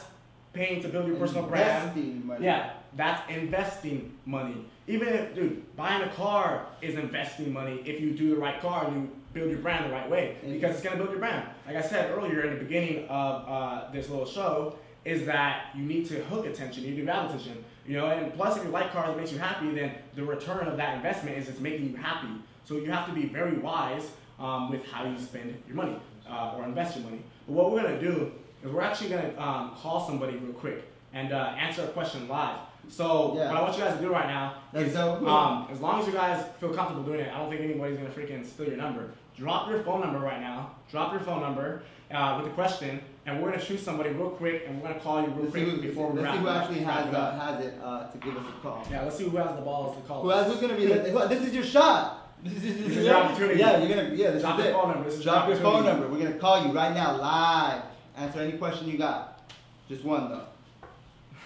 [0.55, 1.83] paying to build your personal brand.
[1.83, 2.45] Investing money.
[2.45, 4.65] Yeah, that's investing money.
[4.87, 8.87] Even if, dude, buying a car is investing money if you do the right car
[8.87, 11.47] and you build your brand the right way because it's gonna build your brand.
[11.67, 15.83] Like I said earlier in the beginning of uh, this little show, is that you
[15.83, 17.63] need to hook attention, you need to grab attention.
[17.87, 20.67] You know, and plus if you like cars, it makes you happy, then the return
[20.67, 22.33] of that investment is it's making you happy.
[22.63, 25.95] So you have to be very wise um, with how you spend your money
[26.27, 27.21] uh, or invest your money.
[27.45, 28.31] But what we're gonna do
[28.65, 32.57] is we're actually gonna um, call somebody real quick and uh, answer a question live.
[32.87, 33.47] So Yeah.
[33.49, 35.29] what I want you guys to do right now That's is, so cool.
[35.29, 38.09] um, as long as you guys feel comfortable doing it, I don't think anybody's gonna
[38.09, 39.09] freaking steal your number.
[39.37, 40.71] Drop your phone number right now.
[40.91, 44.63] Drop your phone number uh, with a question, and we're gonna choose somebody real quick,
[44.67, 46.35] and we're gonna call you real Let's quick who, before we wrap.
[46.35, 48.87] let's see who actually has it uh, has it uh, to give us a call.
[48.91, 50.21] Yeah, let's see who has the balls to call.
[50.21, 50.43] Who us.
[50.45, 50.85] has, who's gonna be?
[50.85, 52.21] the- This is your shot.
[52.43, 53.59] This is, this This is your opportunity.
[53.59, 54.13] Yeah, you're gonna.
[54.13, 54.77] Yeah, this Drop is your it.
[54.77, 55.03] phone number.
[55.09, 56.07] This is Drop your your phone number.
[56.07, 57.81] We're gonna call you right now, live.
[58.17, 59.51] Answer any question you got.
[59.89, 60.45] Just one though.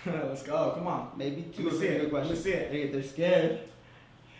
[0.27, 0.73] let's go.
[0.77, 1.11] Come on.
[1.17, 2.01] Maybe two Let me if see it.
[2.01, 2.29] good question.
[2.29, 2.71] Let me see it.
[2.71, 3.59] Hey, they're scared.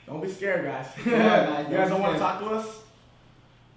[0.07, 0.87] Don't be scared, guys.
[1.05, 2.79] On, guys, you guys don't want to talk to us?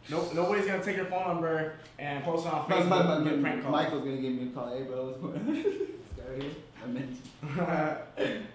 [0.09, 3.25] No, nobody's gonna take your phone number and post it on Facebook my, my, and
[3.25, 3.73] get my, prank called.
[3.73, 4.77] Michael's gonna give me a call.
[4.77, 5.55] Hey, bro, what's going on?
[5.55, 5.65] this
[6.17, 6.53] guy right here.
[6.83, 8.47] I meant.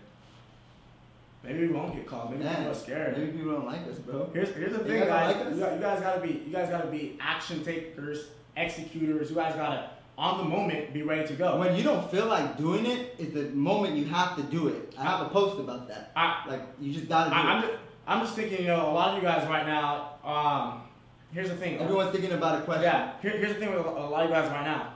[1.43, 2.31] Maybe we won't get called.
[2.31, 3.17] Maybe people Yeah, are scared.
[3.17, 4.29] Maybe people don't like us, bro.
[4.33, 5.35] Here's here's the thing, guys.
[5.35, 8.25] like you, got- you guys gotta be you guys gotta be action takers,
[8.57, 9.29] executors.
[9.29, 11.57] You guys gotta on the moment be ready to go.
[11.59, 14.93] When you don't feel like doing it, is the moment you have to do it.
[14.97, 16.11] I have a post about that.
[16.15, 17.67] I, Like you just gotta do I, I'm it.
[17.67, 20.13] just I'm just thinking, you know, a lot of you guys right now.
[20.23, 20.81] Um,
[21.33, 21.77] here's the thing.
[21.79, 22.83] Everyone's thinking about a question.
[22.83, 23.13] Yeah.
[23.21, 24.93] Here, here's the thing with a lot of you guys right now.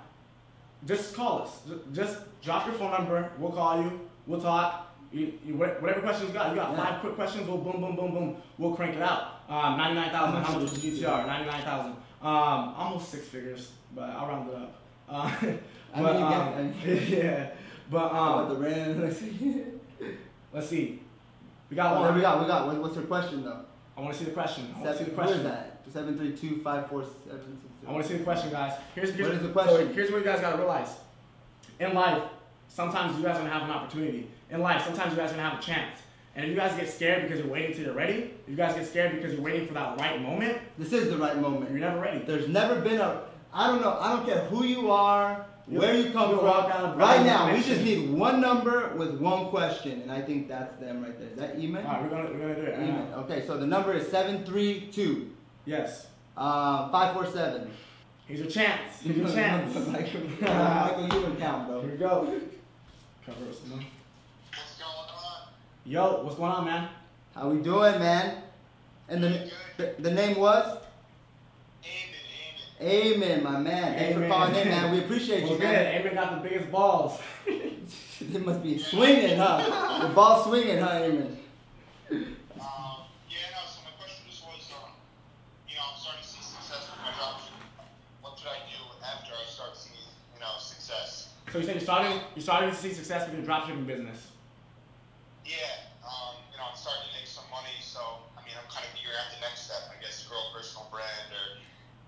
[0.87, 1.59] Just call us.
[1.93, 3.29] Just drop your phone number.
[3.37, 3.99] We'll call you.
[4.25, 4.87] We'll talk.
[5.11, 6.85] You, you, whatever questions you got, you got Yeah.
[6.85, 7.45] five quick questions.
[7.47, 8.37] We'll boom, boom, boom, boom.
[8.57, 9.41] We'll crank it out.
[9.49, 10.41] Um, ninety-nine thousand.
[10.41, 11.27] How much was GTR?
[11.27, 11.95] Ninety-nine thousand.
[12.21, 14.75] Um, almost six figures, but I'll round it up.
[15.09, 15.13] Uh,
[15.93, 16.75] I but, mean, um, I mean-
[17.09, 17.49] yeah.
[17.89, 19.01] But um, the rent.
[19.01, 19.63] Let's see.
[20.53, 20.99] let's see.
[21.69, 22.15] We got Oh, one.
[22.15, 22.67] we got, we got.
[22.81, 23.61] What's your question though?
[23.97, 24.73] I want to see the question.
[24.77, 25.43] I want to see the where is question.
[25.51, 25.67] that?
[25.91, 28.73] Seven three two five four seven six I want to see the question, guys.
[28.95, 29.93] Here's, here's What is the so question?
[29.93, 30.95] here's what you guys gotta realize.
[31.79, 32.23] In life,
[32.69, 34.29] sometimes you guys are gonna have an opportunity.
[34.49, 35.95] In life, sometimes you guys are gonna have a chance.
[36.35, 38.73] And if you guys get scared because you're waiting till you're ready, if you guys
[38.75, 41.69] get scared because you're waiting for that right moment, This is the right moment.
[41.71, 42.19] you're never ready.
[42.19, 43.23] There's never been a.
[43.53, 43.97] I don't know.
[43.99, 46.45] I don't care who you are, where you come from.
[46.45, 50.47] walk Right brown now, we just need one number with one question, and I think
[50.47, 51.29] that's them right there.
[51.31, 51.85] Is that email?
[51.85, 52.75] All right, we're gonna we're gonna do it.
[52.79, 53.07] Email.
[53.11, 53.15] now.
[53.23, 55.31] Okay, so the number is seven three two
[55.65, 56.07] Yes.
[56.37, 57.69] uh, five four seven.
[58.25, 59.01] Here's your chance.
[59.03, 59.75] Here's your chance.
[59.89, 62.39] Michael, Michael, you in count, Here we go.
[63.25, 63.83] Cover us, man.
[64.49, 65.10] What's going on?
[65.83, 66.89] Yo, what's going on, man?
[67.33, 68.43] How we doing, man?
[69.09, 70.77] And the the, the name was
[72.79, 73.41] Amen, amen.
[73.41, 73.97] Amen, my man.
[73.97, 74.29] Thanks Amen.
[74.29, 74.91] for calling in, man.
[74.91, 75.63] We appreciate What's you, good?
[75.63, 76.01] man.
[76.01, 77.19] Amen got the biggest balls.
[78.21, 80.07] They must be swinging, huh?
[80.07, 81.39] The ball swinging, huh, Amen?
[82.11, 84.93] Um, yeah, no, so my question just was, um,
[85.67, 87.57] you know, I'm starting to see success with my dropship.
[88.21, 90.05] What should I do after I start seeing,
[90.59, 91.33] success?
[91.51, 94.30] So you said you're starting you're starting to see success with your dropshipping business.
[95.45, 97.99] Yeah, um, you know, I'm starting to make some money, so,
[98.37, 100.87] I mean, I'm kind of figuring out the next step, I guess, grow a personal
[100.93, 101.59] brand or,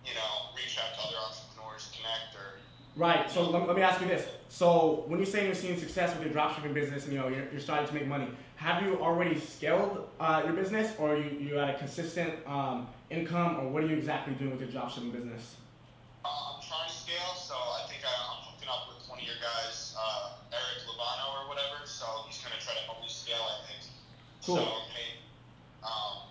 [0.06, 2.64] you know, reach out to other entrepreneurs, connect, or,
[2.96, 3.30] Right.
[3.30, 4.28] So let, let me ask you this.
[4.50, 7.50] So when you say you're seeing success with your dropshipping business, and you know you're,
[7.52, 11.32] you're starting to make money, have you already scaled uh, your business, or are you
[11.40, 15.12] you at a consistent um, income, or what are you exactly doing with your dropshipping
[15.12, 15.56] business?
[16.24, 19.26] Uh, I'm trying to scale, so I think I, I'm hooking up with one of
[19.26, 21.82] your guys, uh, Eric Labano or whatever.
[21.86, 23.90] So he's gonna try to help me scale, I think.
[24.46, 24.58] Cool.
[24.58, 24.62] So,
[25.84, 26.28] um,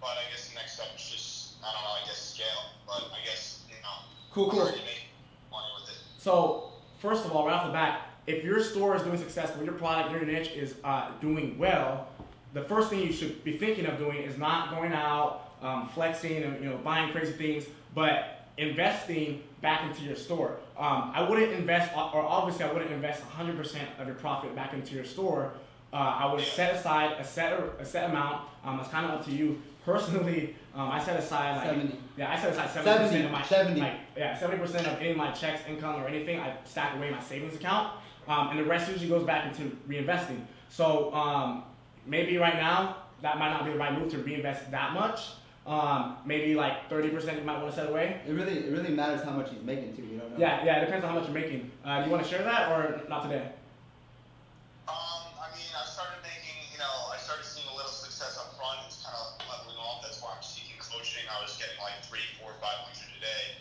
[0.00, 1.90] but I guess the next step is just I don't know.
[2.02, 2.46] I guess scale,
[2.86, 3.88] but I guess you know.
[4.32, 4.60] Cool, cool.
[4.60, 5.08] already making
[5.50, 5.98] money with it.
[6.18, 9.74] So first of all, right off the bat, if your store is doing successful, your
[9.74, 12.08] product, your niche is uh, doing well,
[12.52, 16.42] the first thing you should be thinking of doing is not going out, um, flexing,
[16.42, 20.56] and you know, buying crazy things, but investing back into your store.
[20.76, 24.94] Um, I wouldn't invest, or obviously, I wouldn't invest 100% of your profit back into
[24.94, 25.52] your store.
[25.92, 28.48] Uh, I would set aside a set a set amount.
[28.64, 29.60] Um, it's kind of up to you.
[29.84, 31.98] Personally, um, I set aside like 70.
[32.18, 33.80] yeah, I set aside 70% 70, of my 70.
[33.80, 37.08] like yeah, seventy percent of any of my checks, income, or anything, I stack away
[37.08, 37.94] in my savings account,
[38.28, 40.42] um, and the rest usually goes back into reinvesting.
[40.68, 41.64] So um,
[42.06, 45.30] maybe right now that might not be the right move to reinvest that much.
[45.66, 48.20] Um, maybe like thirty percent you might want to set away.
[48.28, 50.02] It really, it really matters how much he's making too.
[50.02, 50.36] You don't know.
[50.38, 51.70] Yeah, yeah, it depends on how much you're making.
[51.84, 53.48] Uh, do you want to share that or not today?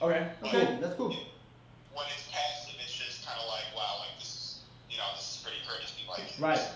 [0.01, 0.15] A day.
[0.15, 0.49] Okay, Cool.
[0.49, 0.77] okay.
[0.81, 1.09] That's cool.
[1.09, 4.59] when it's passive, it's just kind of like, wow, like this is,
[4.89, 6.07] you know, this is pretty crazy.
[6.07, 6.67] Like, Right.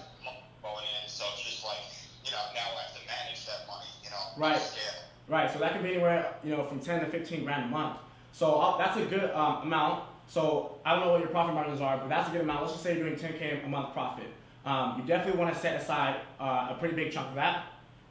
[0.62, 1.80] going in, so it's just like,
[2.26, 4.60] you know, now I have to manage that money, you know, Right.
[4.62, 5.02] Scale.
[5.28, 7.98] Right, so that could be anywhere, you know, from 10 to 15 grand a month.
[8.34, 10.04] So uh, that's a good um, amount.
[10.28, 12.62] So I don't know what your profit margins are, but that's a good amount.
[12.62, 14.28] Let's just say you're doing 10K a month profit.
[14.66, 17.66] Um, you definitely want to set aside uh, a pretty big chunk of that.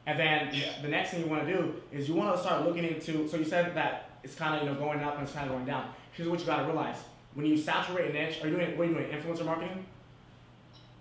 [0.06, 0.80] And then Yeah.
[0.82, 3.36] the next thing you want to do is you want to start looking into, so
[3.36, 5.66] you said that it's kind of, you know, going up and it's kind of going
[5.66, 5.92] down.
[6.12, 6.96] Here's what you got to realize.
[7.34, 9.84] When you saturate a niche, are you doing, what are you doing, influencer marketing?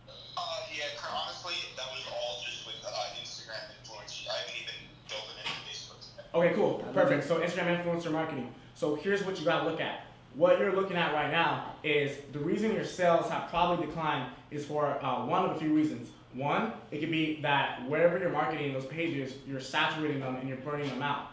[0.07, 0.41] Uh,
[0.73, 2.89] yeah, honestly, that was all just with uh,
[3.21, 3.51] Instagram.
[3.51, 4.73] I haven't even
[5.09, 6.07] it into Facebook.
[6.33, 6.85] Okay, cool.
[6.93, 7.27] Perfect.
[7.27, 8.53] So Instagram influencer marketing.
[8.75, 10.05] So here's what you gotta look at.
[10.35, 14.65] What you're looking at right now is the reason your sales have probably declined is
[14.65, 16.09] for uh, one of a few reasons.
[16.33, 20.57] One, it could be that wherever you're marketing those pages, you're saturating them and you're
[20.59, 21.30] burning them out.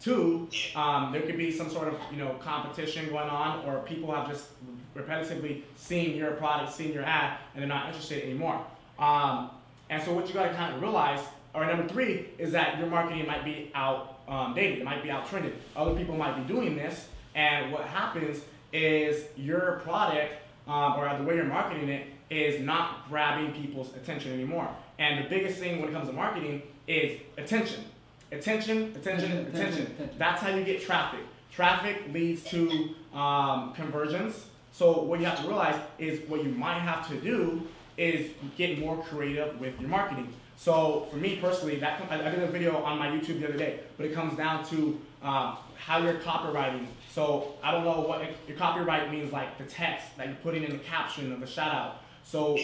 [0.00, 4.14] Two, um, there could be some sort of you know competition going on, or people
[4.14, 4.46] have just
[4.94, 8.64] repetitively seen your product, seen your ad, and they're not interested anymore.
[8.98, 9.50] Um,
[9.90, 11.20] and so what you got to kind of realize
[11.56, 15.54] or number three is that your marketing might be outdated, it might be outtrended.
[15.74, 20.34] Other people might be doing this, and what happens is your product
[20.68, 24.68] um, or the way you're marketing it is not grabbing people's attention anymore.
[24.98, 27.84] And the biggest thing when it comes to marketing is attention.
[28.32, 29.46] Attention, attention, attention.
[29.46, 30.18] Attention, attention.
[30.18, 31.20] That's how you get traffic.
[31.52, 34.46] Traffic leads to um, conversions.
[34.72, 37.62] So what you have to realize is what you might have to do
[37.96, 40.32] is get more creative with your marketing.
[40.56, 43.58] So for me personally, that I I did a video on my YouTube the other
[43.58, 46.86] day, but it comes down to um, how you're copywriting.
[47.12, 50.72] So I don't know what your copyright means, like the text that you're putting in
[50.72, 52.02] the caption of the shout out.
[52.26, 52.58] So,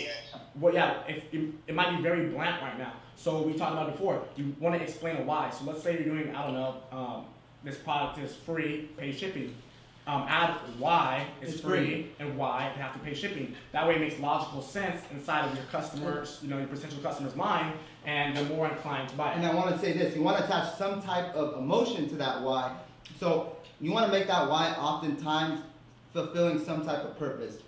[0.61, 2.95] well, yeah, if, it, it might be very blank right now.
[3.15, 4.21] So we talked about before.
[4.37, 5.51] You want to explain a why.
[5.51, 7.25] So let's say you're doing, I don't know, um,
[7.63, 9.55] this product is free, pay shipping.
[10.05, 12.11] Um, add why is It's free, free.
[12.19, 13.55] and why they have to pay shipping.
[13.71, 17.37] That way, it makes logical sense inside of your customers, you know, your potential customer's
[17.37, 17.73] mind,
[18.05, 19.47] and they're more inclined to buy And it.
[19.47, 22.43] I want to say this: you want to attach some type of emotion to that
[22.43, 22.75] why.
[23.21, 25.61] So you want to make that why oftentimes
[26.13, 27.59] fulfilling some type of purpose,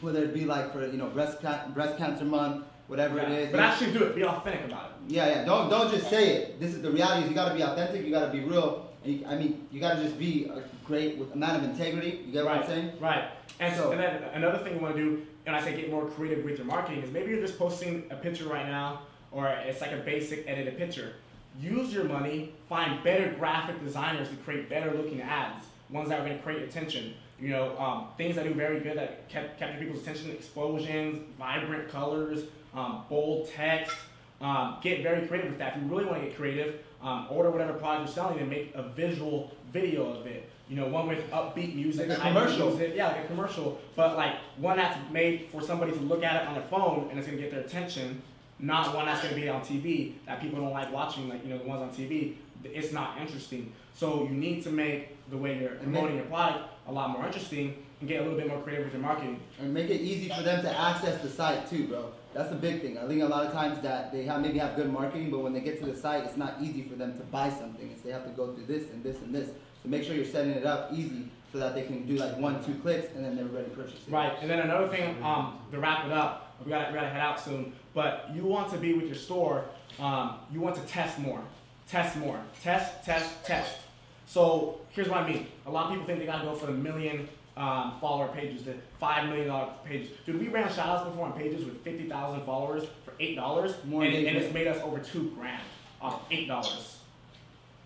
[0.00, 3.36] whether it be like for you know breast ca- breast cancer month, whatever it Yeah.
[3.36, 3.50] is.
[3.50, 4.14] But actually, do it.
[4.14, 5.12] Be authentic about it.
[5.12, 5.44] Yeah, yeah.
[5.44, 6.60] Don't don't just say it.
[6.60, 7.22] This is the reality.
[7.24, 8.04] Is you got to be authentic.
[8.04, 8.86] You got to be real.
[9.04, 12.22] And you, I mean, you got to just be a great with amount of integrity.
[12.26, 12.92] You get what right, I'm saying?
[13.00, 13.24] Right.
[13.60, 15.90] And, so, So- and then another thing you want to do, and I say get
[15.90, 19.46] more creative with your marketing, is maybe you're just posting a picture right now, or
[19.48, 21.12] it's like a basic edited picture.
[21.60, 26.24] Use your money, find better graphic designers to create better looking ads, ones that are
[26.24, 27.14] going to create attention.
[27.40, 31.88] You know, um, things that do very good that kept, capture people's attention, explosions, vibrant
[31.88, 33.96] colors, um, bold text.
[34.40, 35.76] Um, get very creative with that.
[35.76, 38.72] If you really want to get creative, um, order whatever product you're selling and make
[38.74, 40.48] a visual video of it.
[40.68, 42.08] You know, one with upbeat music.
[42.08, 42.78] Like commercial.
[42.80, 46.42] it- Yeah, like a commercial, but like one that's made for somebody to look at
[46.42, 48.20] it on their phone and it's gonna get their attention,
[48.60, 51.58] not one that's gonna be on TV that people don't like watching, like you know
[51.58, 52.34] the ones on TV.
[52.64, 53.72] It's not interesting.
[53.94, 57.74] So you need to make the way you're promoting your product a lot more interesting
[58.00, 59.40] and get a little bit more creative with your marketing.
[59.60, 62.10] And make it easy for them to access the site too, bro.
[62.32, 62.98] That's the big thing.
[62.98, 65.52] I think a lot of times that they have maybe have good marketing, but when
[65.52, 67.90] they get to the site, it's not easy for them to buy something.
[67.90, 69.48] It's they have to go through this and this and this.
[69.82, 72.62] So make sure you're setting it up easy so that they can do like one,
[72.64, 74.10] two clicks and then they're ready to purchase it.
[74.10, 77.20] Right, and then another thing, um, to wrap it up, we gotta, we gotta head
[77.20, 79.64] out soon, but you want to be with your store,
[79.98, 81.40] um, you want to test more.
[81.88, 82.38] Test more.
[82.62, 83.78] Test, test, test.
[84.26, 85.46] So here's what I mean.
[85.66, 88.74] A lot of people think they gotta go for the million um, follower pages, the
[88.98, 90.10] five million dollar pages.
[90.26, 94.02] Dude, we ran shoutouts before on pages with fifty thousand followers for eight dollars, More
[94.02, 95.62] and, and it's made us over two grand
[96.02, 96.98] off eight dollars.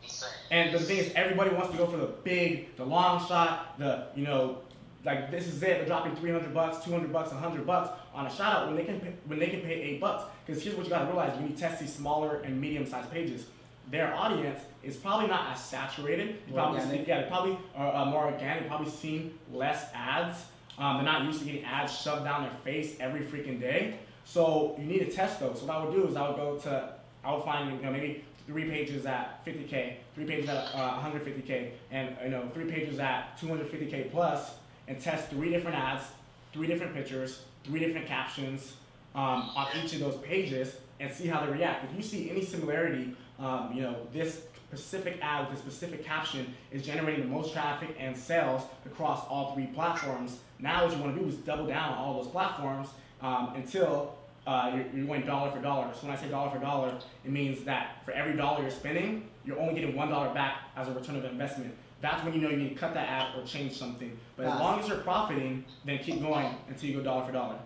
[0.03, 0.31] Insane.
[0.51, 4.07] And the thing is, everybody wants to go for the big, the long shot, the
[4.17, 4.59] you know,
[5.05, 5.67] like this is it.
[5.67, 9.01] They're dropping 300 bucks, 200 bucks, 100 bucks on a shout out when they can
[9.01, 10.25] pay, when they can pay eight bucks.
[10.47, 13.47] Because here's what you got to realize: when you test these smaller and medium-sized pages,
[13.91, 16.37] their audience is probably not as saturated.
[16.47, 18.67] You probably see, yeah, they probably are uh, more organic.
[18.69, 20.39] Probably seen less ads.
[20.79, 23.99] Um, they're not used to getting ads shoved down their face every freaking day.
[24.25, 25.61] So you need to test those.
[25.61, 27.93] So what I would do is I would go to, I would find you know
[27.93, 32.99] maybe three pages at 50k, three pages at uh, 150k, and you know three pages
[32.99, 34.55] at 250k plus,
[34.89, 36.05] and test three different ads,
[36.53, 38.75] three different pictures, three different captions
[39.15, 41.85] um, on each of those pages, and see how they react.
[41.91, 46.55] If you see any similarity, um, you know this specific ad with a specific caption
[46.71, 50.39] is generating the most traffic and sales across all three platforms.
[50.59, 52.89] Now what you want to do is double down on all those platforms
[53.21, 54.15] um, until
[54.47, 55.93] uh, you're, you're going dollar for dollar.
[55.93, 59.29] So when I say dollar for dollar, it means that for every dollar you're spending,
[59.45, 61.75] you're only getting one dollar back as a return of investment.
[62.01, 64.19] That's when you know you need to cut that ad or change something.
[64.37, 67.59] But as long as you're profiting, then keep going until you go dollar for dollar.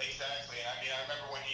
[0.00, 0.56] Exactly.
[0.58, 1.42] I mean, I remember when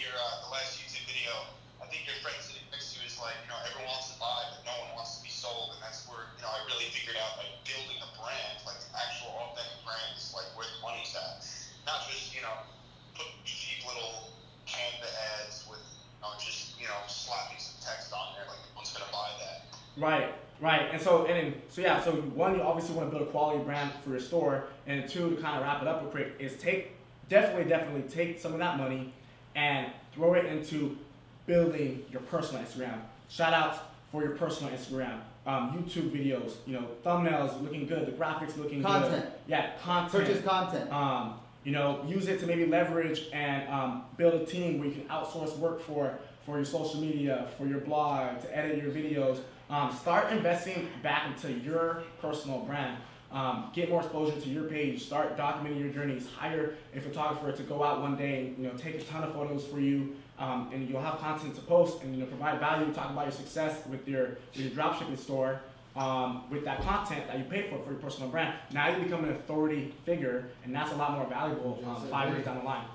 [20.01, 20.89] Right, right.
[20.91, 23.63] And so, and then, so yeah, so one, you obviously want to build a quality
[23.63, 26.55] brand for your store, and two, to kind of wrap it up real quick, is
[26.57, 26.93] take,
[27.29, 29.13] definitely, definitely take some of that money
[29.55, 30.97] and throw it into
[31.45, 32.99] building your personal Instagram.
[33.29, 33.79] Shout outs
[34.11, 35.19] for your personal Instagram.
[35.45, 39.23] Um, YouTube videos, you know, thumbnails looking good, the graphics looking Content.
[39.25, 39.33] good.
[39.47, 40.25] Yeah, content.
[40.25, 40.91] Purchase content.
[40.91, 44.93] Um, you know, use it to maybe leverage and um, build a team where you
[44.93, 49.39] can outsource work for for your social media, for your blog, to edit your videos.
[49.71, 52.97] Um, start investing back into your personal brand.
[53.31, 57.63] um, get more exposure to your page, start documenting your journeys, hire a photographer to
[57.63, 60.69] go out one day and you know take a ton of photos for you, um,
[60.73, 63.87] and you'll have content to post and you know provide value, talk about your success
[63.87, 65.61] with your your dropshipping store.
[65.95, 69.23] Um, with that content that you paid for for your personal brand, now you become
[69.25, 72.85] an authority figure, and that's a lot more valuable um, five years down the line.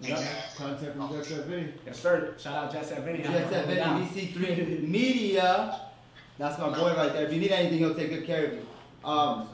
[0.00, 0.18] Yep.
[0.56, 1.72] Contact from Jet Set Vinny.
[1.86, 2.34] Yes, sir.
[2.38, 3.22] Shout out Jet Set Vinny.
[3.22, 5.80] Jet Set Vinny, DC3 Media.
[6.38, 7.24] That's my boy right there.
[7.26, 8.66] If you need anything, he'll take good care of you.
[9.04, 9.48] Um,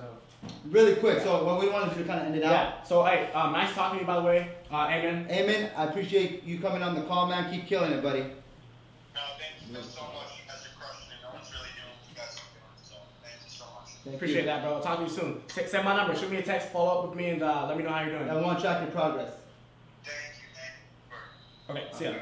[0.66, 2.50] really quick, so what we wanted to kind of end it out.
[2.50, 2.82] Yeah.
[2.82, 4.48] So hey, um, nice talking to you by the way.
[4.70, 5.26] Uh, Amen.
[5.30, 5.70] Amen.
[5.76, 7.48] I appreciate you coming on the call, man.
[7.52, 8.20] Keep killing it, buddy.
[8.20, 10.32] No, thank you so much.
[10.36, 11.22] You guys are crushing it.
[11.22, 12.82] No one's really doing what you guys are doing.
[12.82, 13.90] So thank you so much.
[14.02, 14.46] Thank Appreciate you.
[14.46, 14.80] that, bro.
[14.80, 15.40] Talk to you soon.
[15.56, 16.16] S- send my number.
[16.16, 16.68] Shoot me a text.
[16.70, 18.28] Follow up with me and uh, let me know how you're doing.
[18.28, 19.30] I want to track your progress.
[21.70, 21.84] Okay.
[21.92, 22.12] See ya.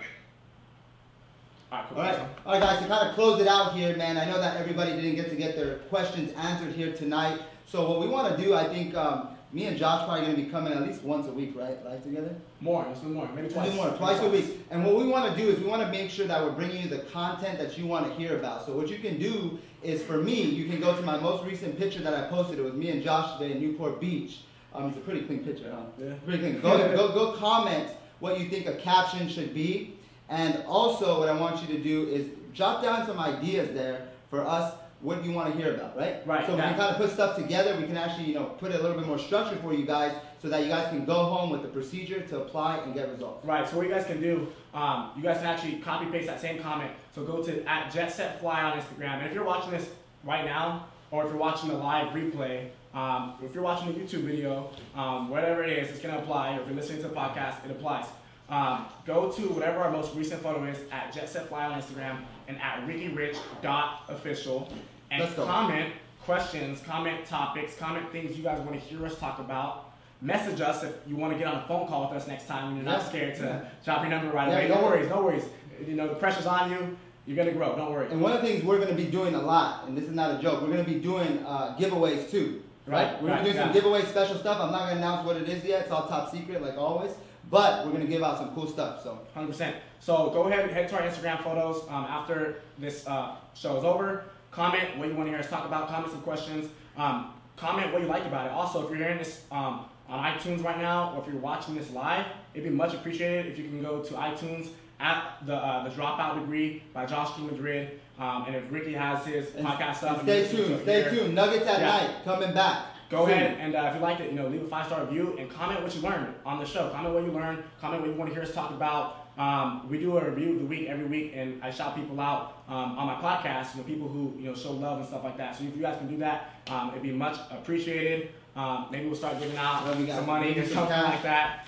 [1.73, 1.89] All right.
[1.89, 1.99] Cool.
[1.99, 2.83] All right, all right, guys.
[2.83, 4.17] To kind of close it out here, man.
[4.19, 7.41] I know that everybody didn't get to get their questions answered here tonight.
[7.67, 10.43] So what we want to do, I think, um, me and Josh probably going to
[10.43, 11.83] be coming at least once a week, right?
[11.85, 12.35] Live together.
[12.61, 12.85] More.
[12.89, 13.29] Let's do more.
[13.35, 13.71] Maybe We'll twice.
[13.71, 14.61] do more, twice a week.
[14.71, 16.83] And what we want to do is we want to make sure that we're bringing
[16.83, 18.67] you the content that you want to hear about.
[18.67, 21.79] So what you can do is, for me, you can go to my most recent
[21.79, 22.59] picture that I posted.
[22.59, 24.41] It was me and Josh today in Newport Beach.
[24.75, 25.83] Um, it's a pretty clean picture, huh?
[25.99, 26.15] Yeah.
[26.25, 26.61] Pretty clean.
[26.61, 27.89] Go, go, go comment
[28.21, 29.97] what you think a caption should be.
[30.29, 34.47] And also, what I want you to do is jot down some ideas there for
[34.47, 36.27] us what you want to hear about, right?
[36.27, 37.75] Right, So we can kind of put stuff together.
[37.77, 40.15] We can actually, you know, put it a little bit more structured for you guys
[40.43, 43.45] so that you guys can go home with the procedure to apply and get results.
[43.45, 43.67] Right.
[43.69, 46.63] So what you guys can do, um, you guys can actually copy paste that same
[46.63, 46.93] comment.
[47.15, 49.19] So go to at JetSetFly on Instagram.
[49.19, 49.89] And if you're watching this
[50.23, 54.23] right now, or if you're watching the live replay, um, if you're watching the YouTube
[54.23, 56.57] video, um, whatever it is, it's gonna apply.
[56.57, 58.07] Or if you're listening to the podcast, it applies.
[58.49, 62.19] Um, go to whatever our most recent photo is at JetSetFly on Instagram
[62.49, 64.73] and at RickyRich.official
[65.11, 65.45] and Let's go.
[65.47, 65.93] comment
[66.25, 69.93] questions, comment topics, comment things you guys want to hear us talk about.
[70.23, 72.69] Message us if you want to get on a phone call with us next time
[72.69, 73.09] and you're not Yeah.
[73.09, 73.61] scared to Yeah.
[73.85, 74.69] drop your number right Yeah, away.
[74.69, 75.45] No worries, no worries.
[75.87, 76.97] You know, the pressure's on you.
[77.27, 77.75] You're going to grow.
[77.77, 78.09] Don't worry.
[78.11, 80.11] And one of the things we're going to be doing a lot, and this is
[80.15, 82.63] not a joke, we're going to be doing uh, giveaways too.
[82.91, 83.13] Right?
[83.13, 84.61] Right, We're gonna do some giveaway special stuff.
[84.61, 85.83] I'm not to announce what it is yet.
[85.83, 87.13] It's all top secret, like always.
[87.49, 89.03] But we're to give out some cool stuff.
[89.03, 89.77] So Hundred percent.
[90.01, 93.85] So go ahead and head to our Instagram photos um, after this uh, show is
[93.85, 94.25] over.
[94.51, 95.89] Comment what you want to hear us talk about.
[95.89, 96.71] Comment some questions.
[96.97, 98.53] Um, comment what you like about it.
[98.53, 101.91] Also, if you're hearing this um, on iTunes right now, or if you're watching this
[101.93, 104.69] live, it'd be much appreciated if you can go to iTunes
[105.01, 108.01] at the uh, the Dropout Degree by Josh King Madrid.
[108.19, 110.83] Um, and if Ricky has his and, podcast stuff, and stay you listen to tuned.
[110.83, 111.35] Stay here, tuned.
[111.35, 111.87] Nuggets at Yeah.
[111.87, 112.85] night coming back.
[113.09, 113.35] Go soon.
[113.35, 115.51] ahead and uh, if you liked it, you know, leave a five star review and
[115.51, 116.91] comment what you learned on the show.
[116.91, 117.65] Comment what you learned.
[117.81, 119.17] Comment what you want to hear us talk about.
[119.39, 122.63] Um, we do a review of the week every week, and I shout people out
[122.69, 123.75] um, on my podcast.
[123.75, 125.57] You know, people who you know show love and stuff like that.
[125.57, 128.29] So if you guys can do that, um, it'd be much appreciated.
[128.55, 131.67] Um, maybe we'll start giving out Well, we got- some money or something like that.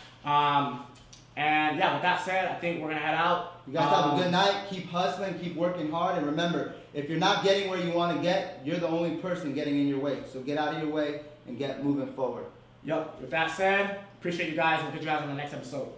[1.36, 3.60] Um, and yeah, with that said, I think we're gonna head out.
[3.66, 4.54] You guys have a Um, good night.
[4.68, 5.38] Keep hustling.
[5.38, 6.18] Keep working hard.
[6.18, 9.54] And remember, if you're not getting where you want to get, you're the only person
[9.54, 10.18] getting in your way.
[10.30, 12.44] So get out of your way and get moving forward.
[12.84, 13.20] Yep.
[13.20, 14.82] With that said, appreciate you guys.
[14.82, 15.88] We'll get you guys on the next episode.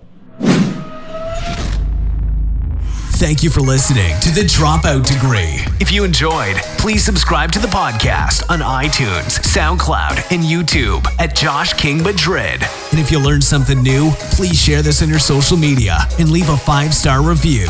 [3.17, 5.61] Thank you for listening to The Dropout Degree.
[5.79, 11.75] If you enjoyed, please subscribe to the podcast on iTunes, SoundCloud, and YouTube at Josh
[11.75, 12.61] King Madrid.
[12.91, 16.49] And if you learned something new, please share this on your social media and leave
[16.49, 17.69] a five star review.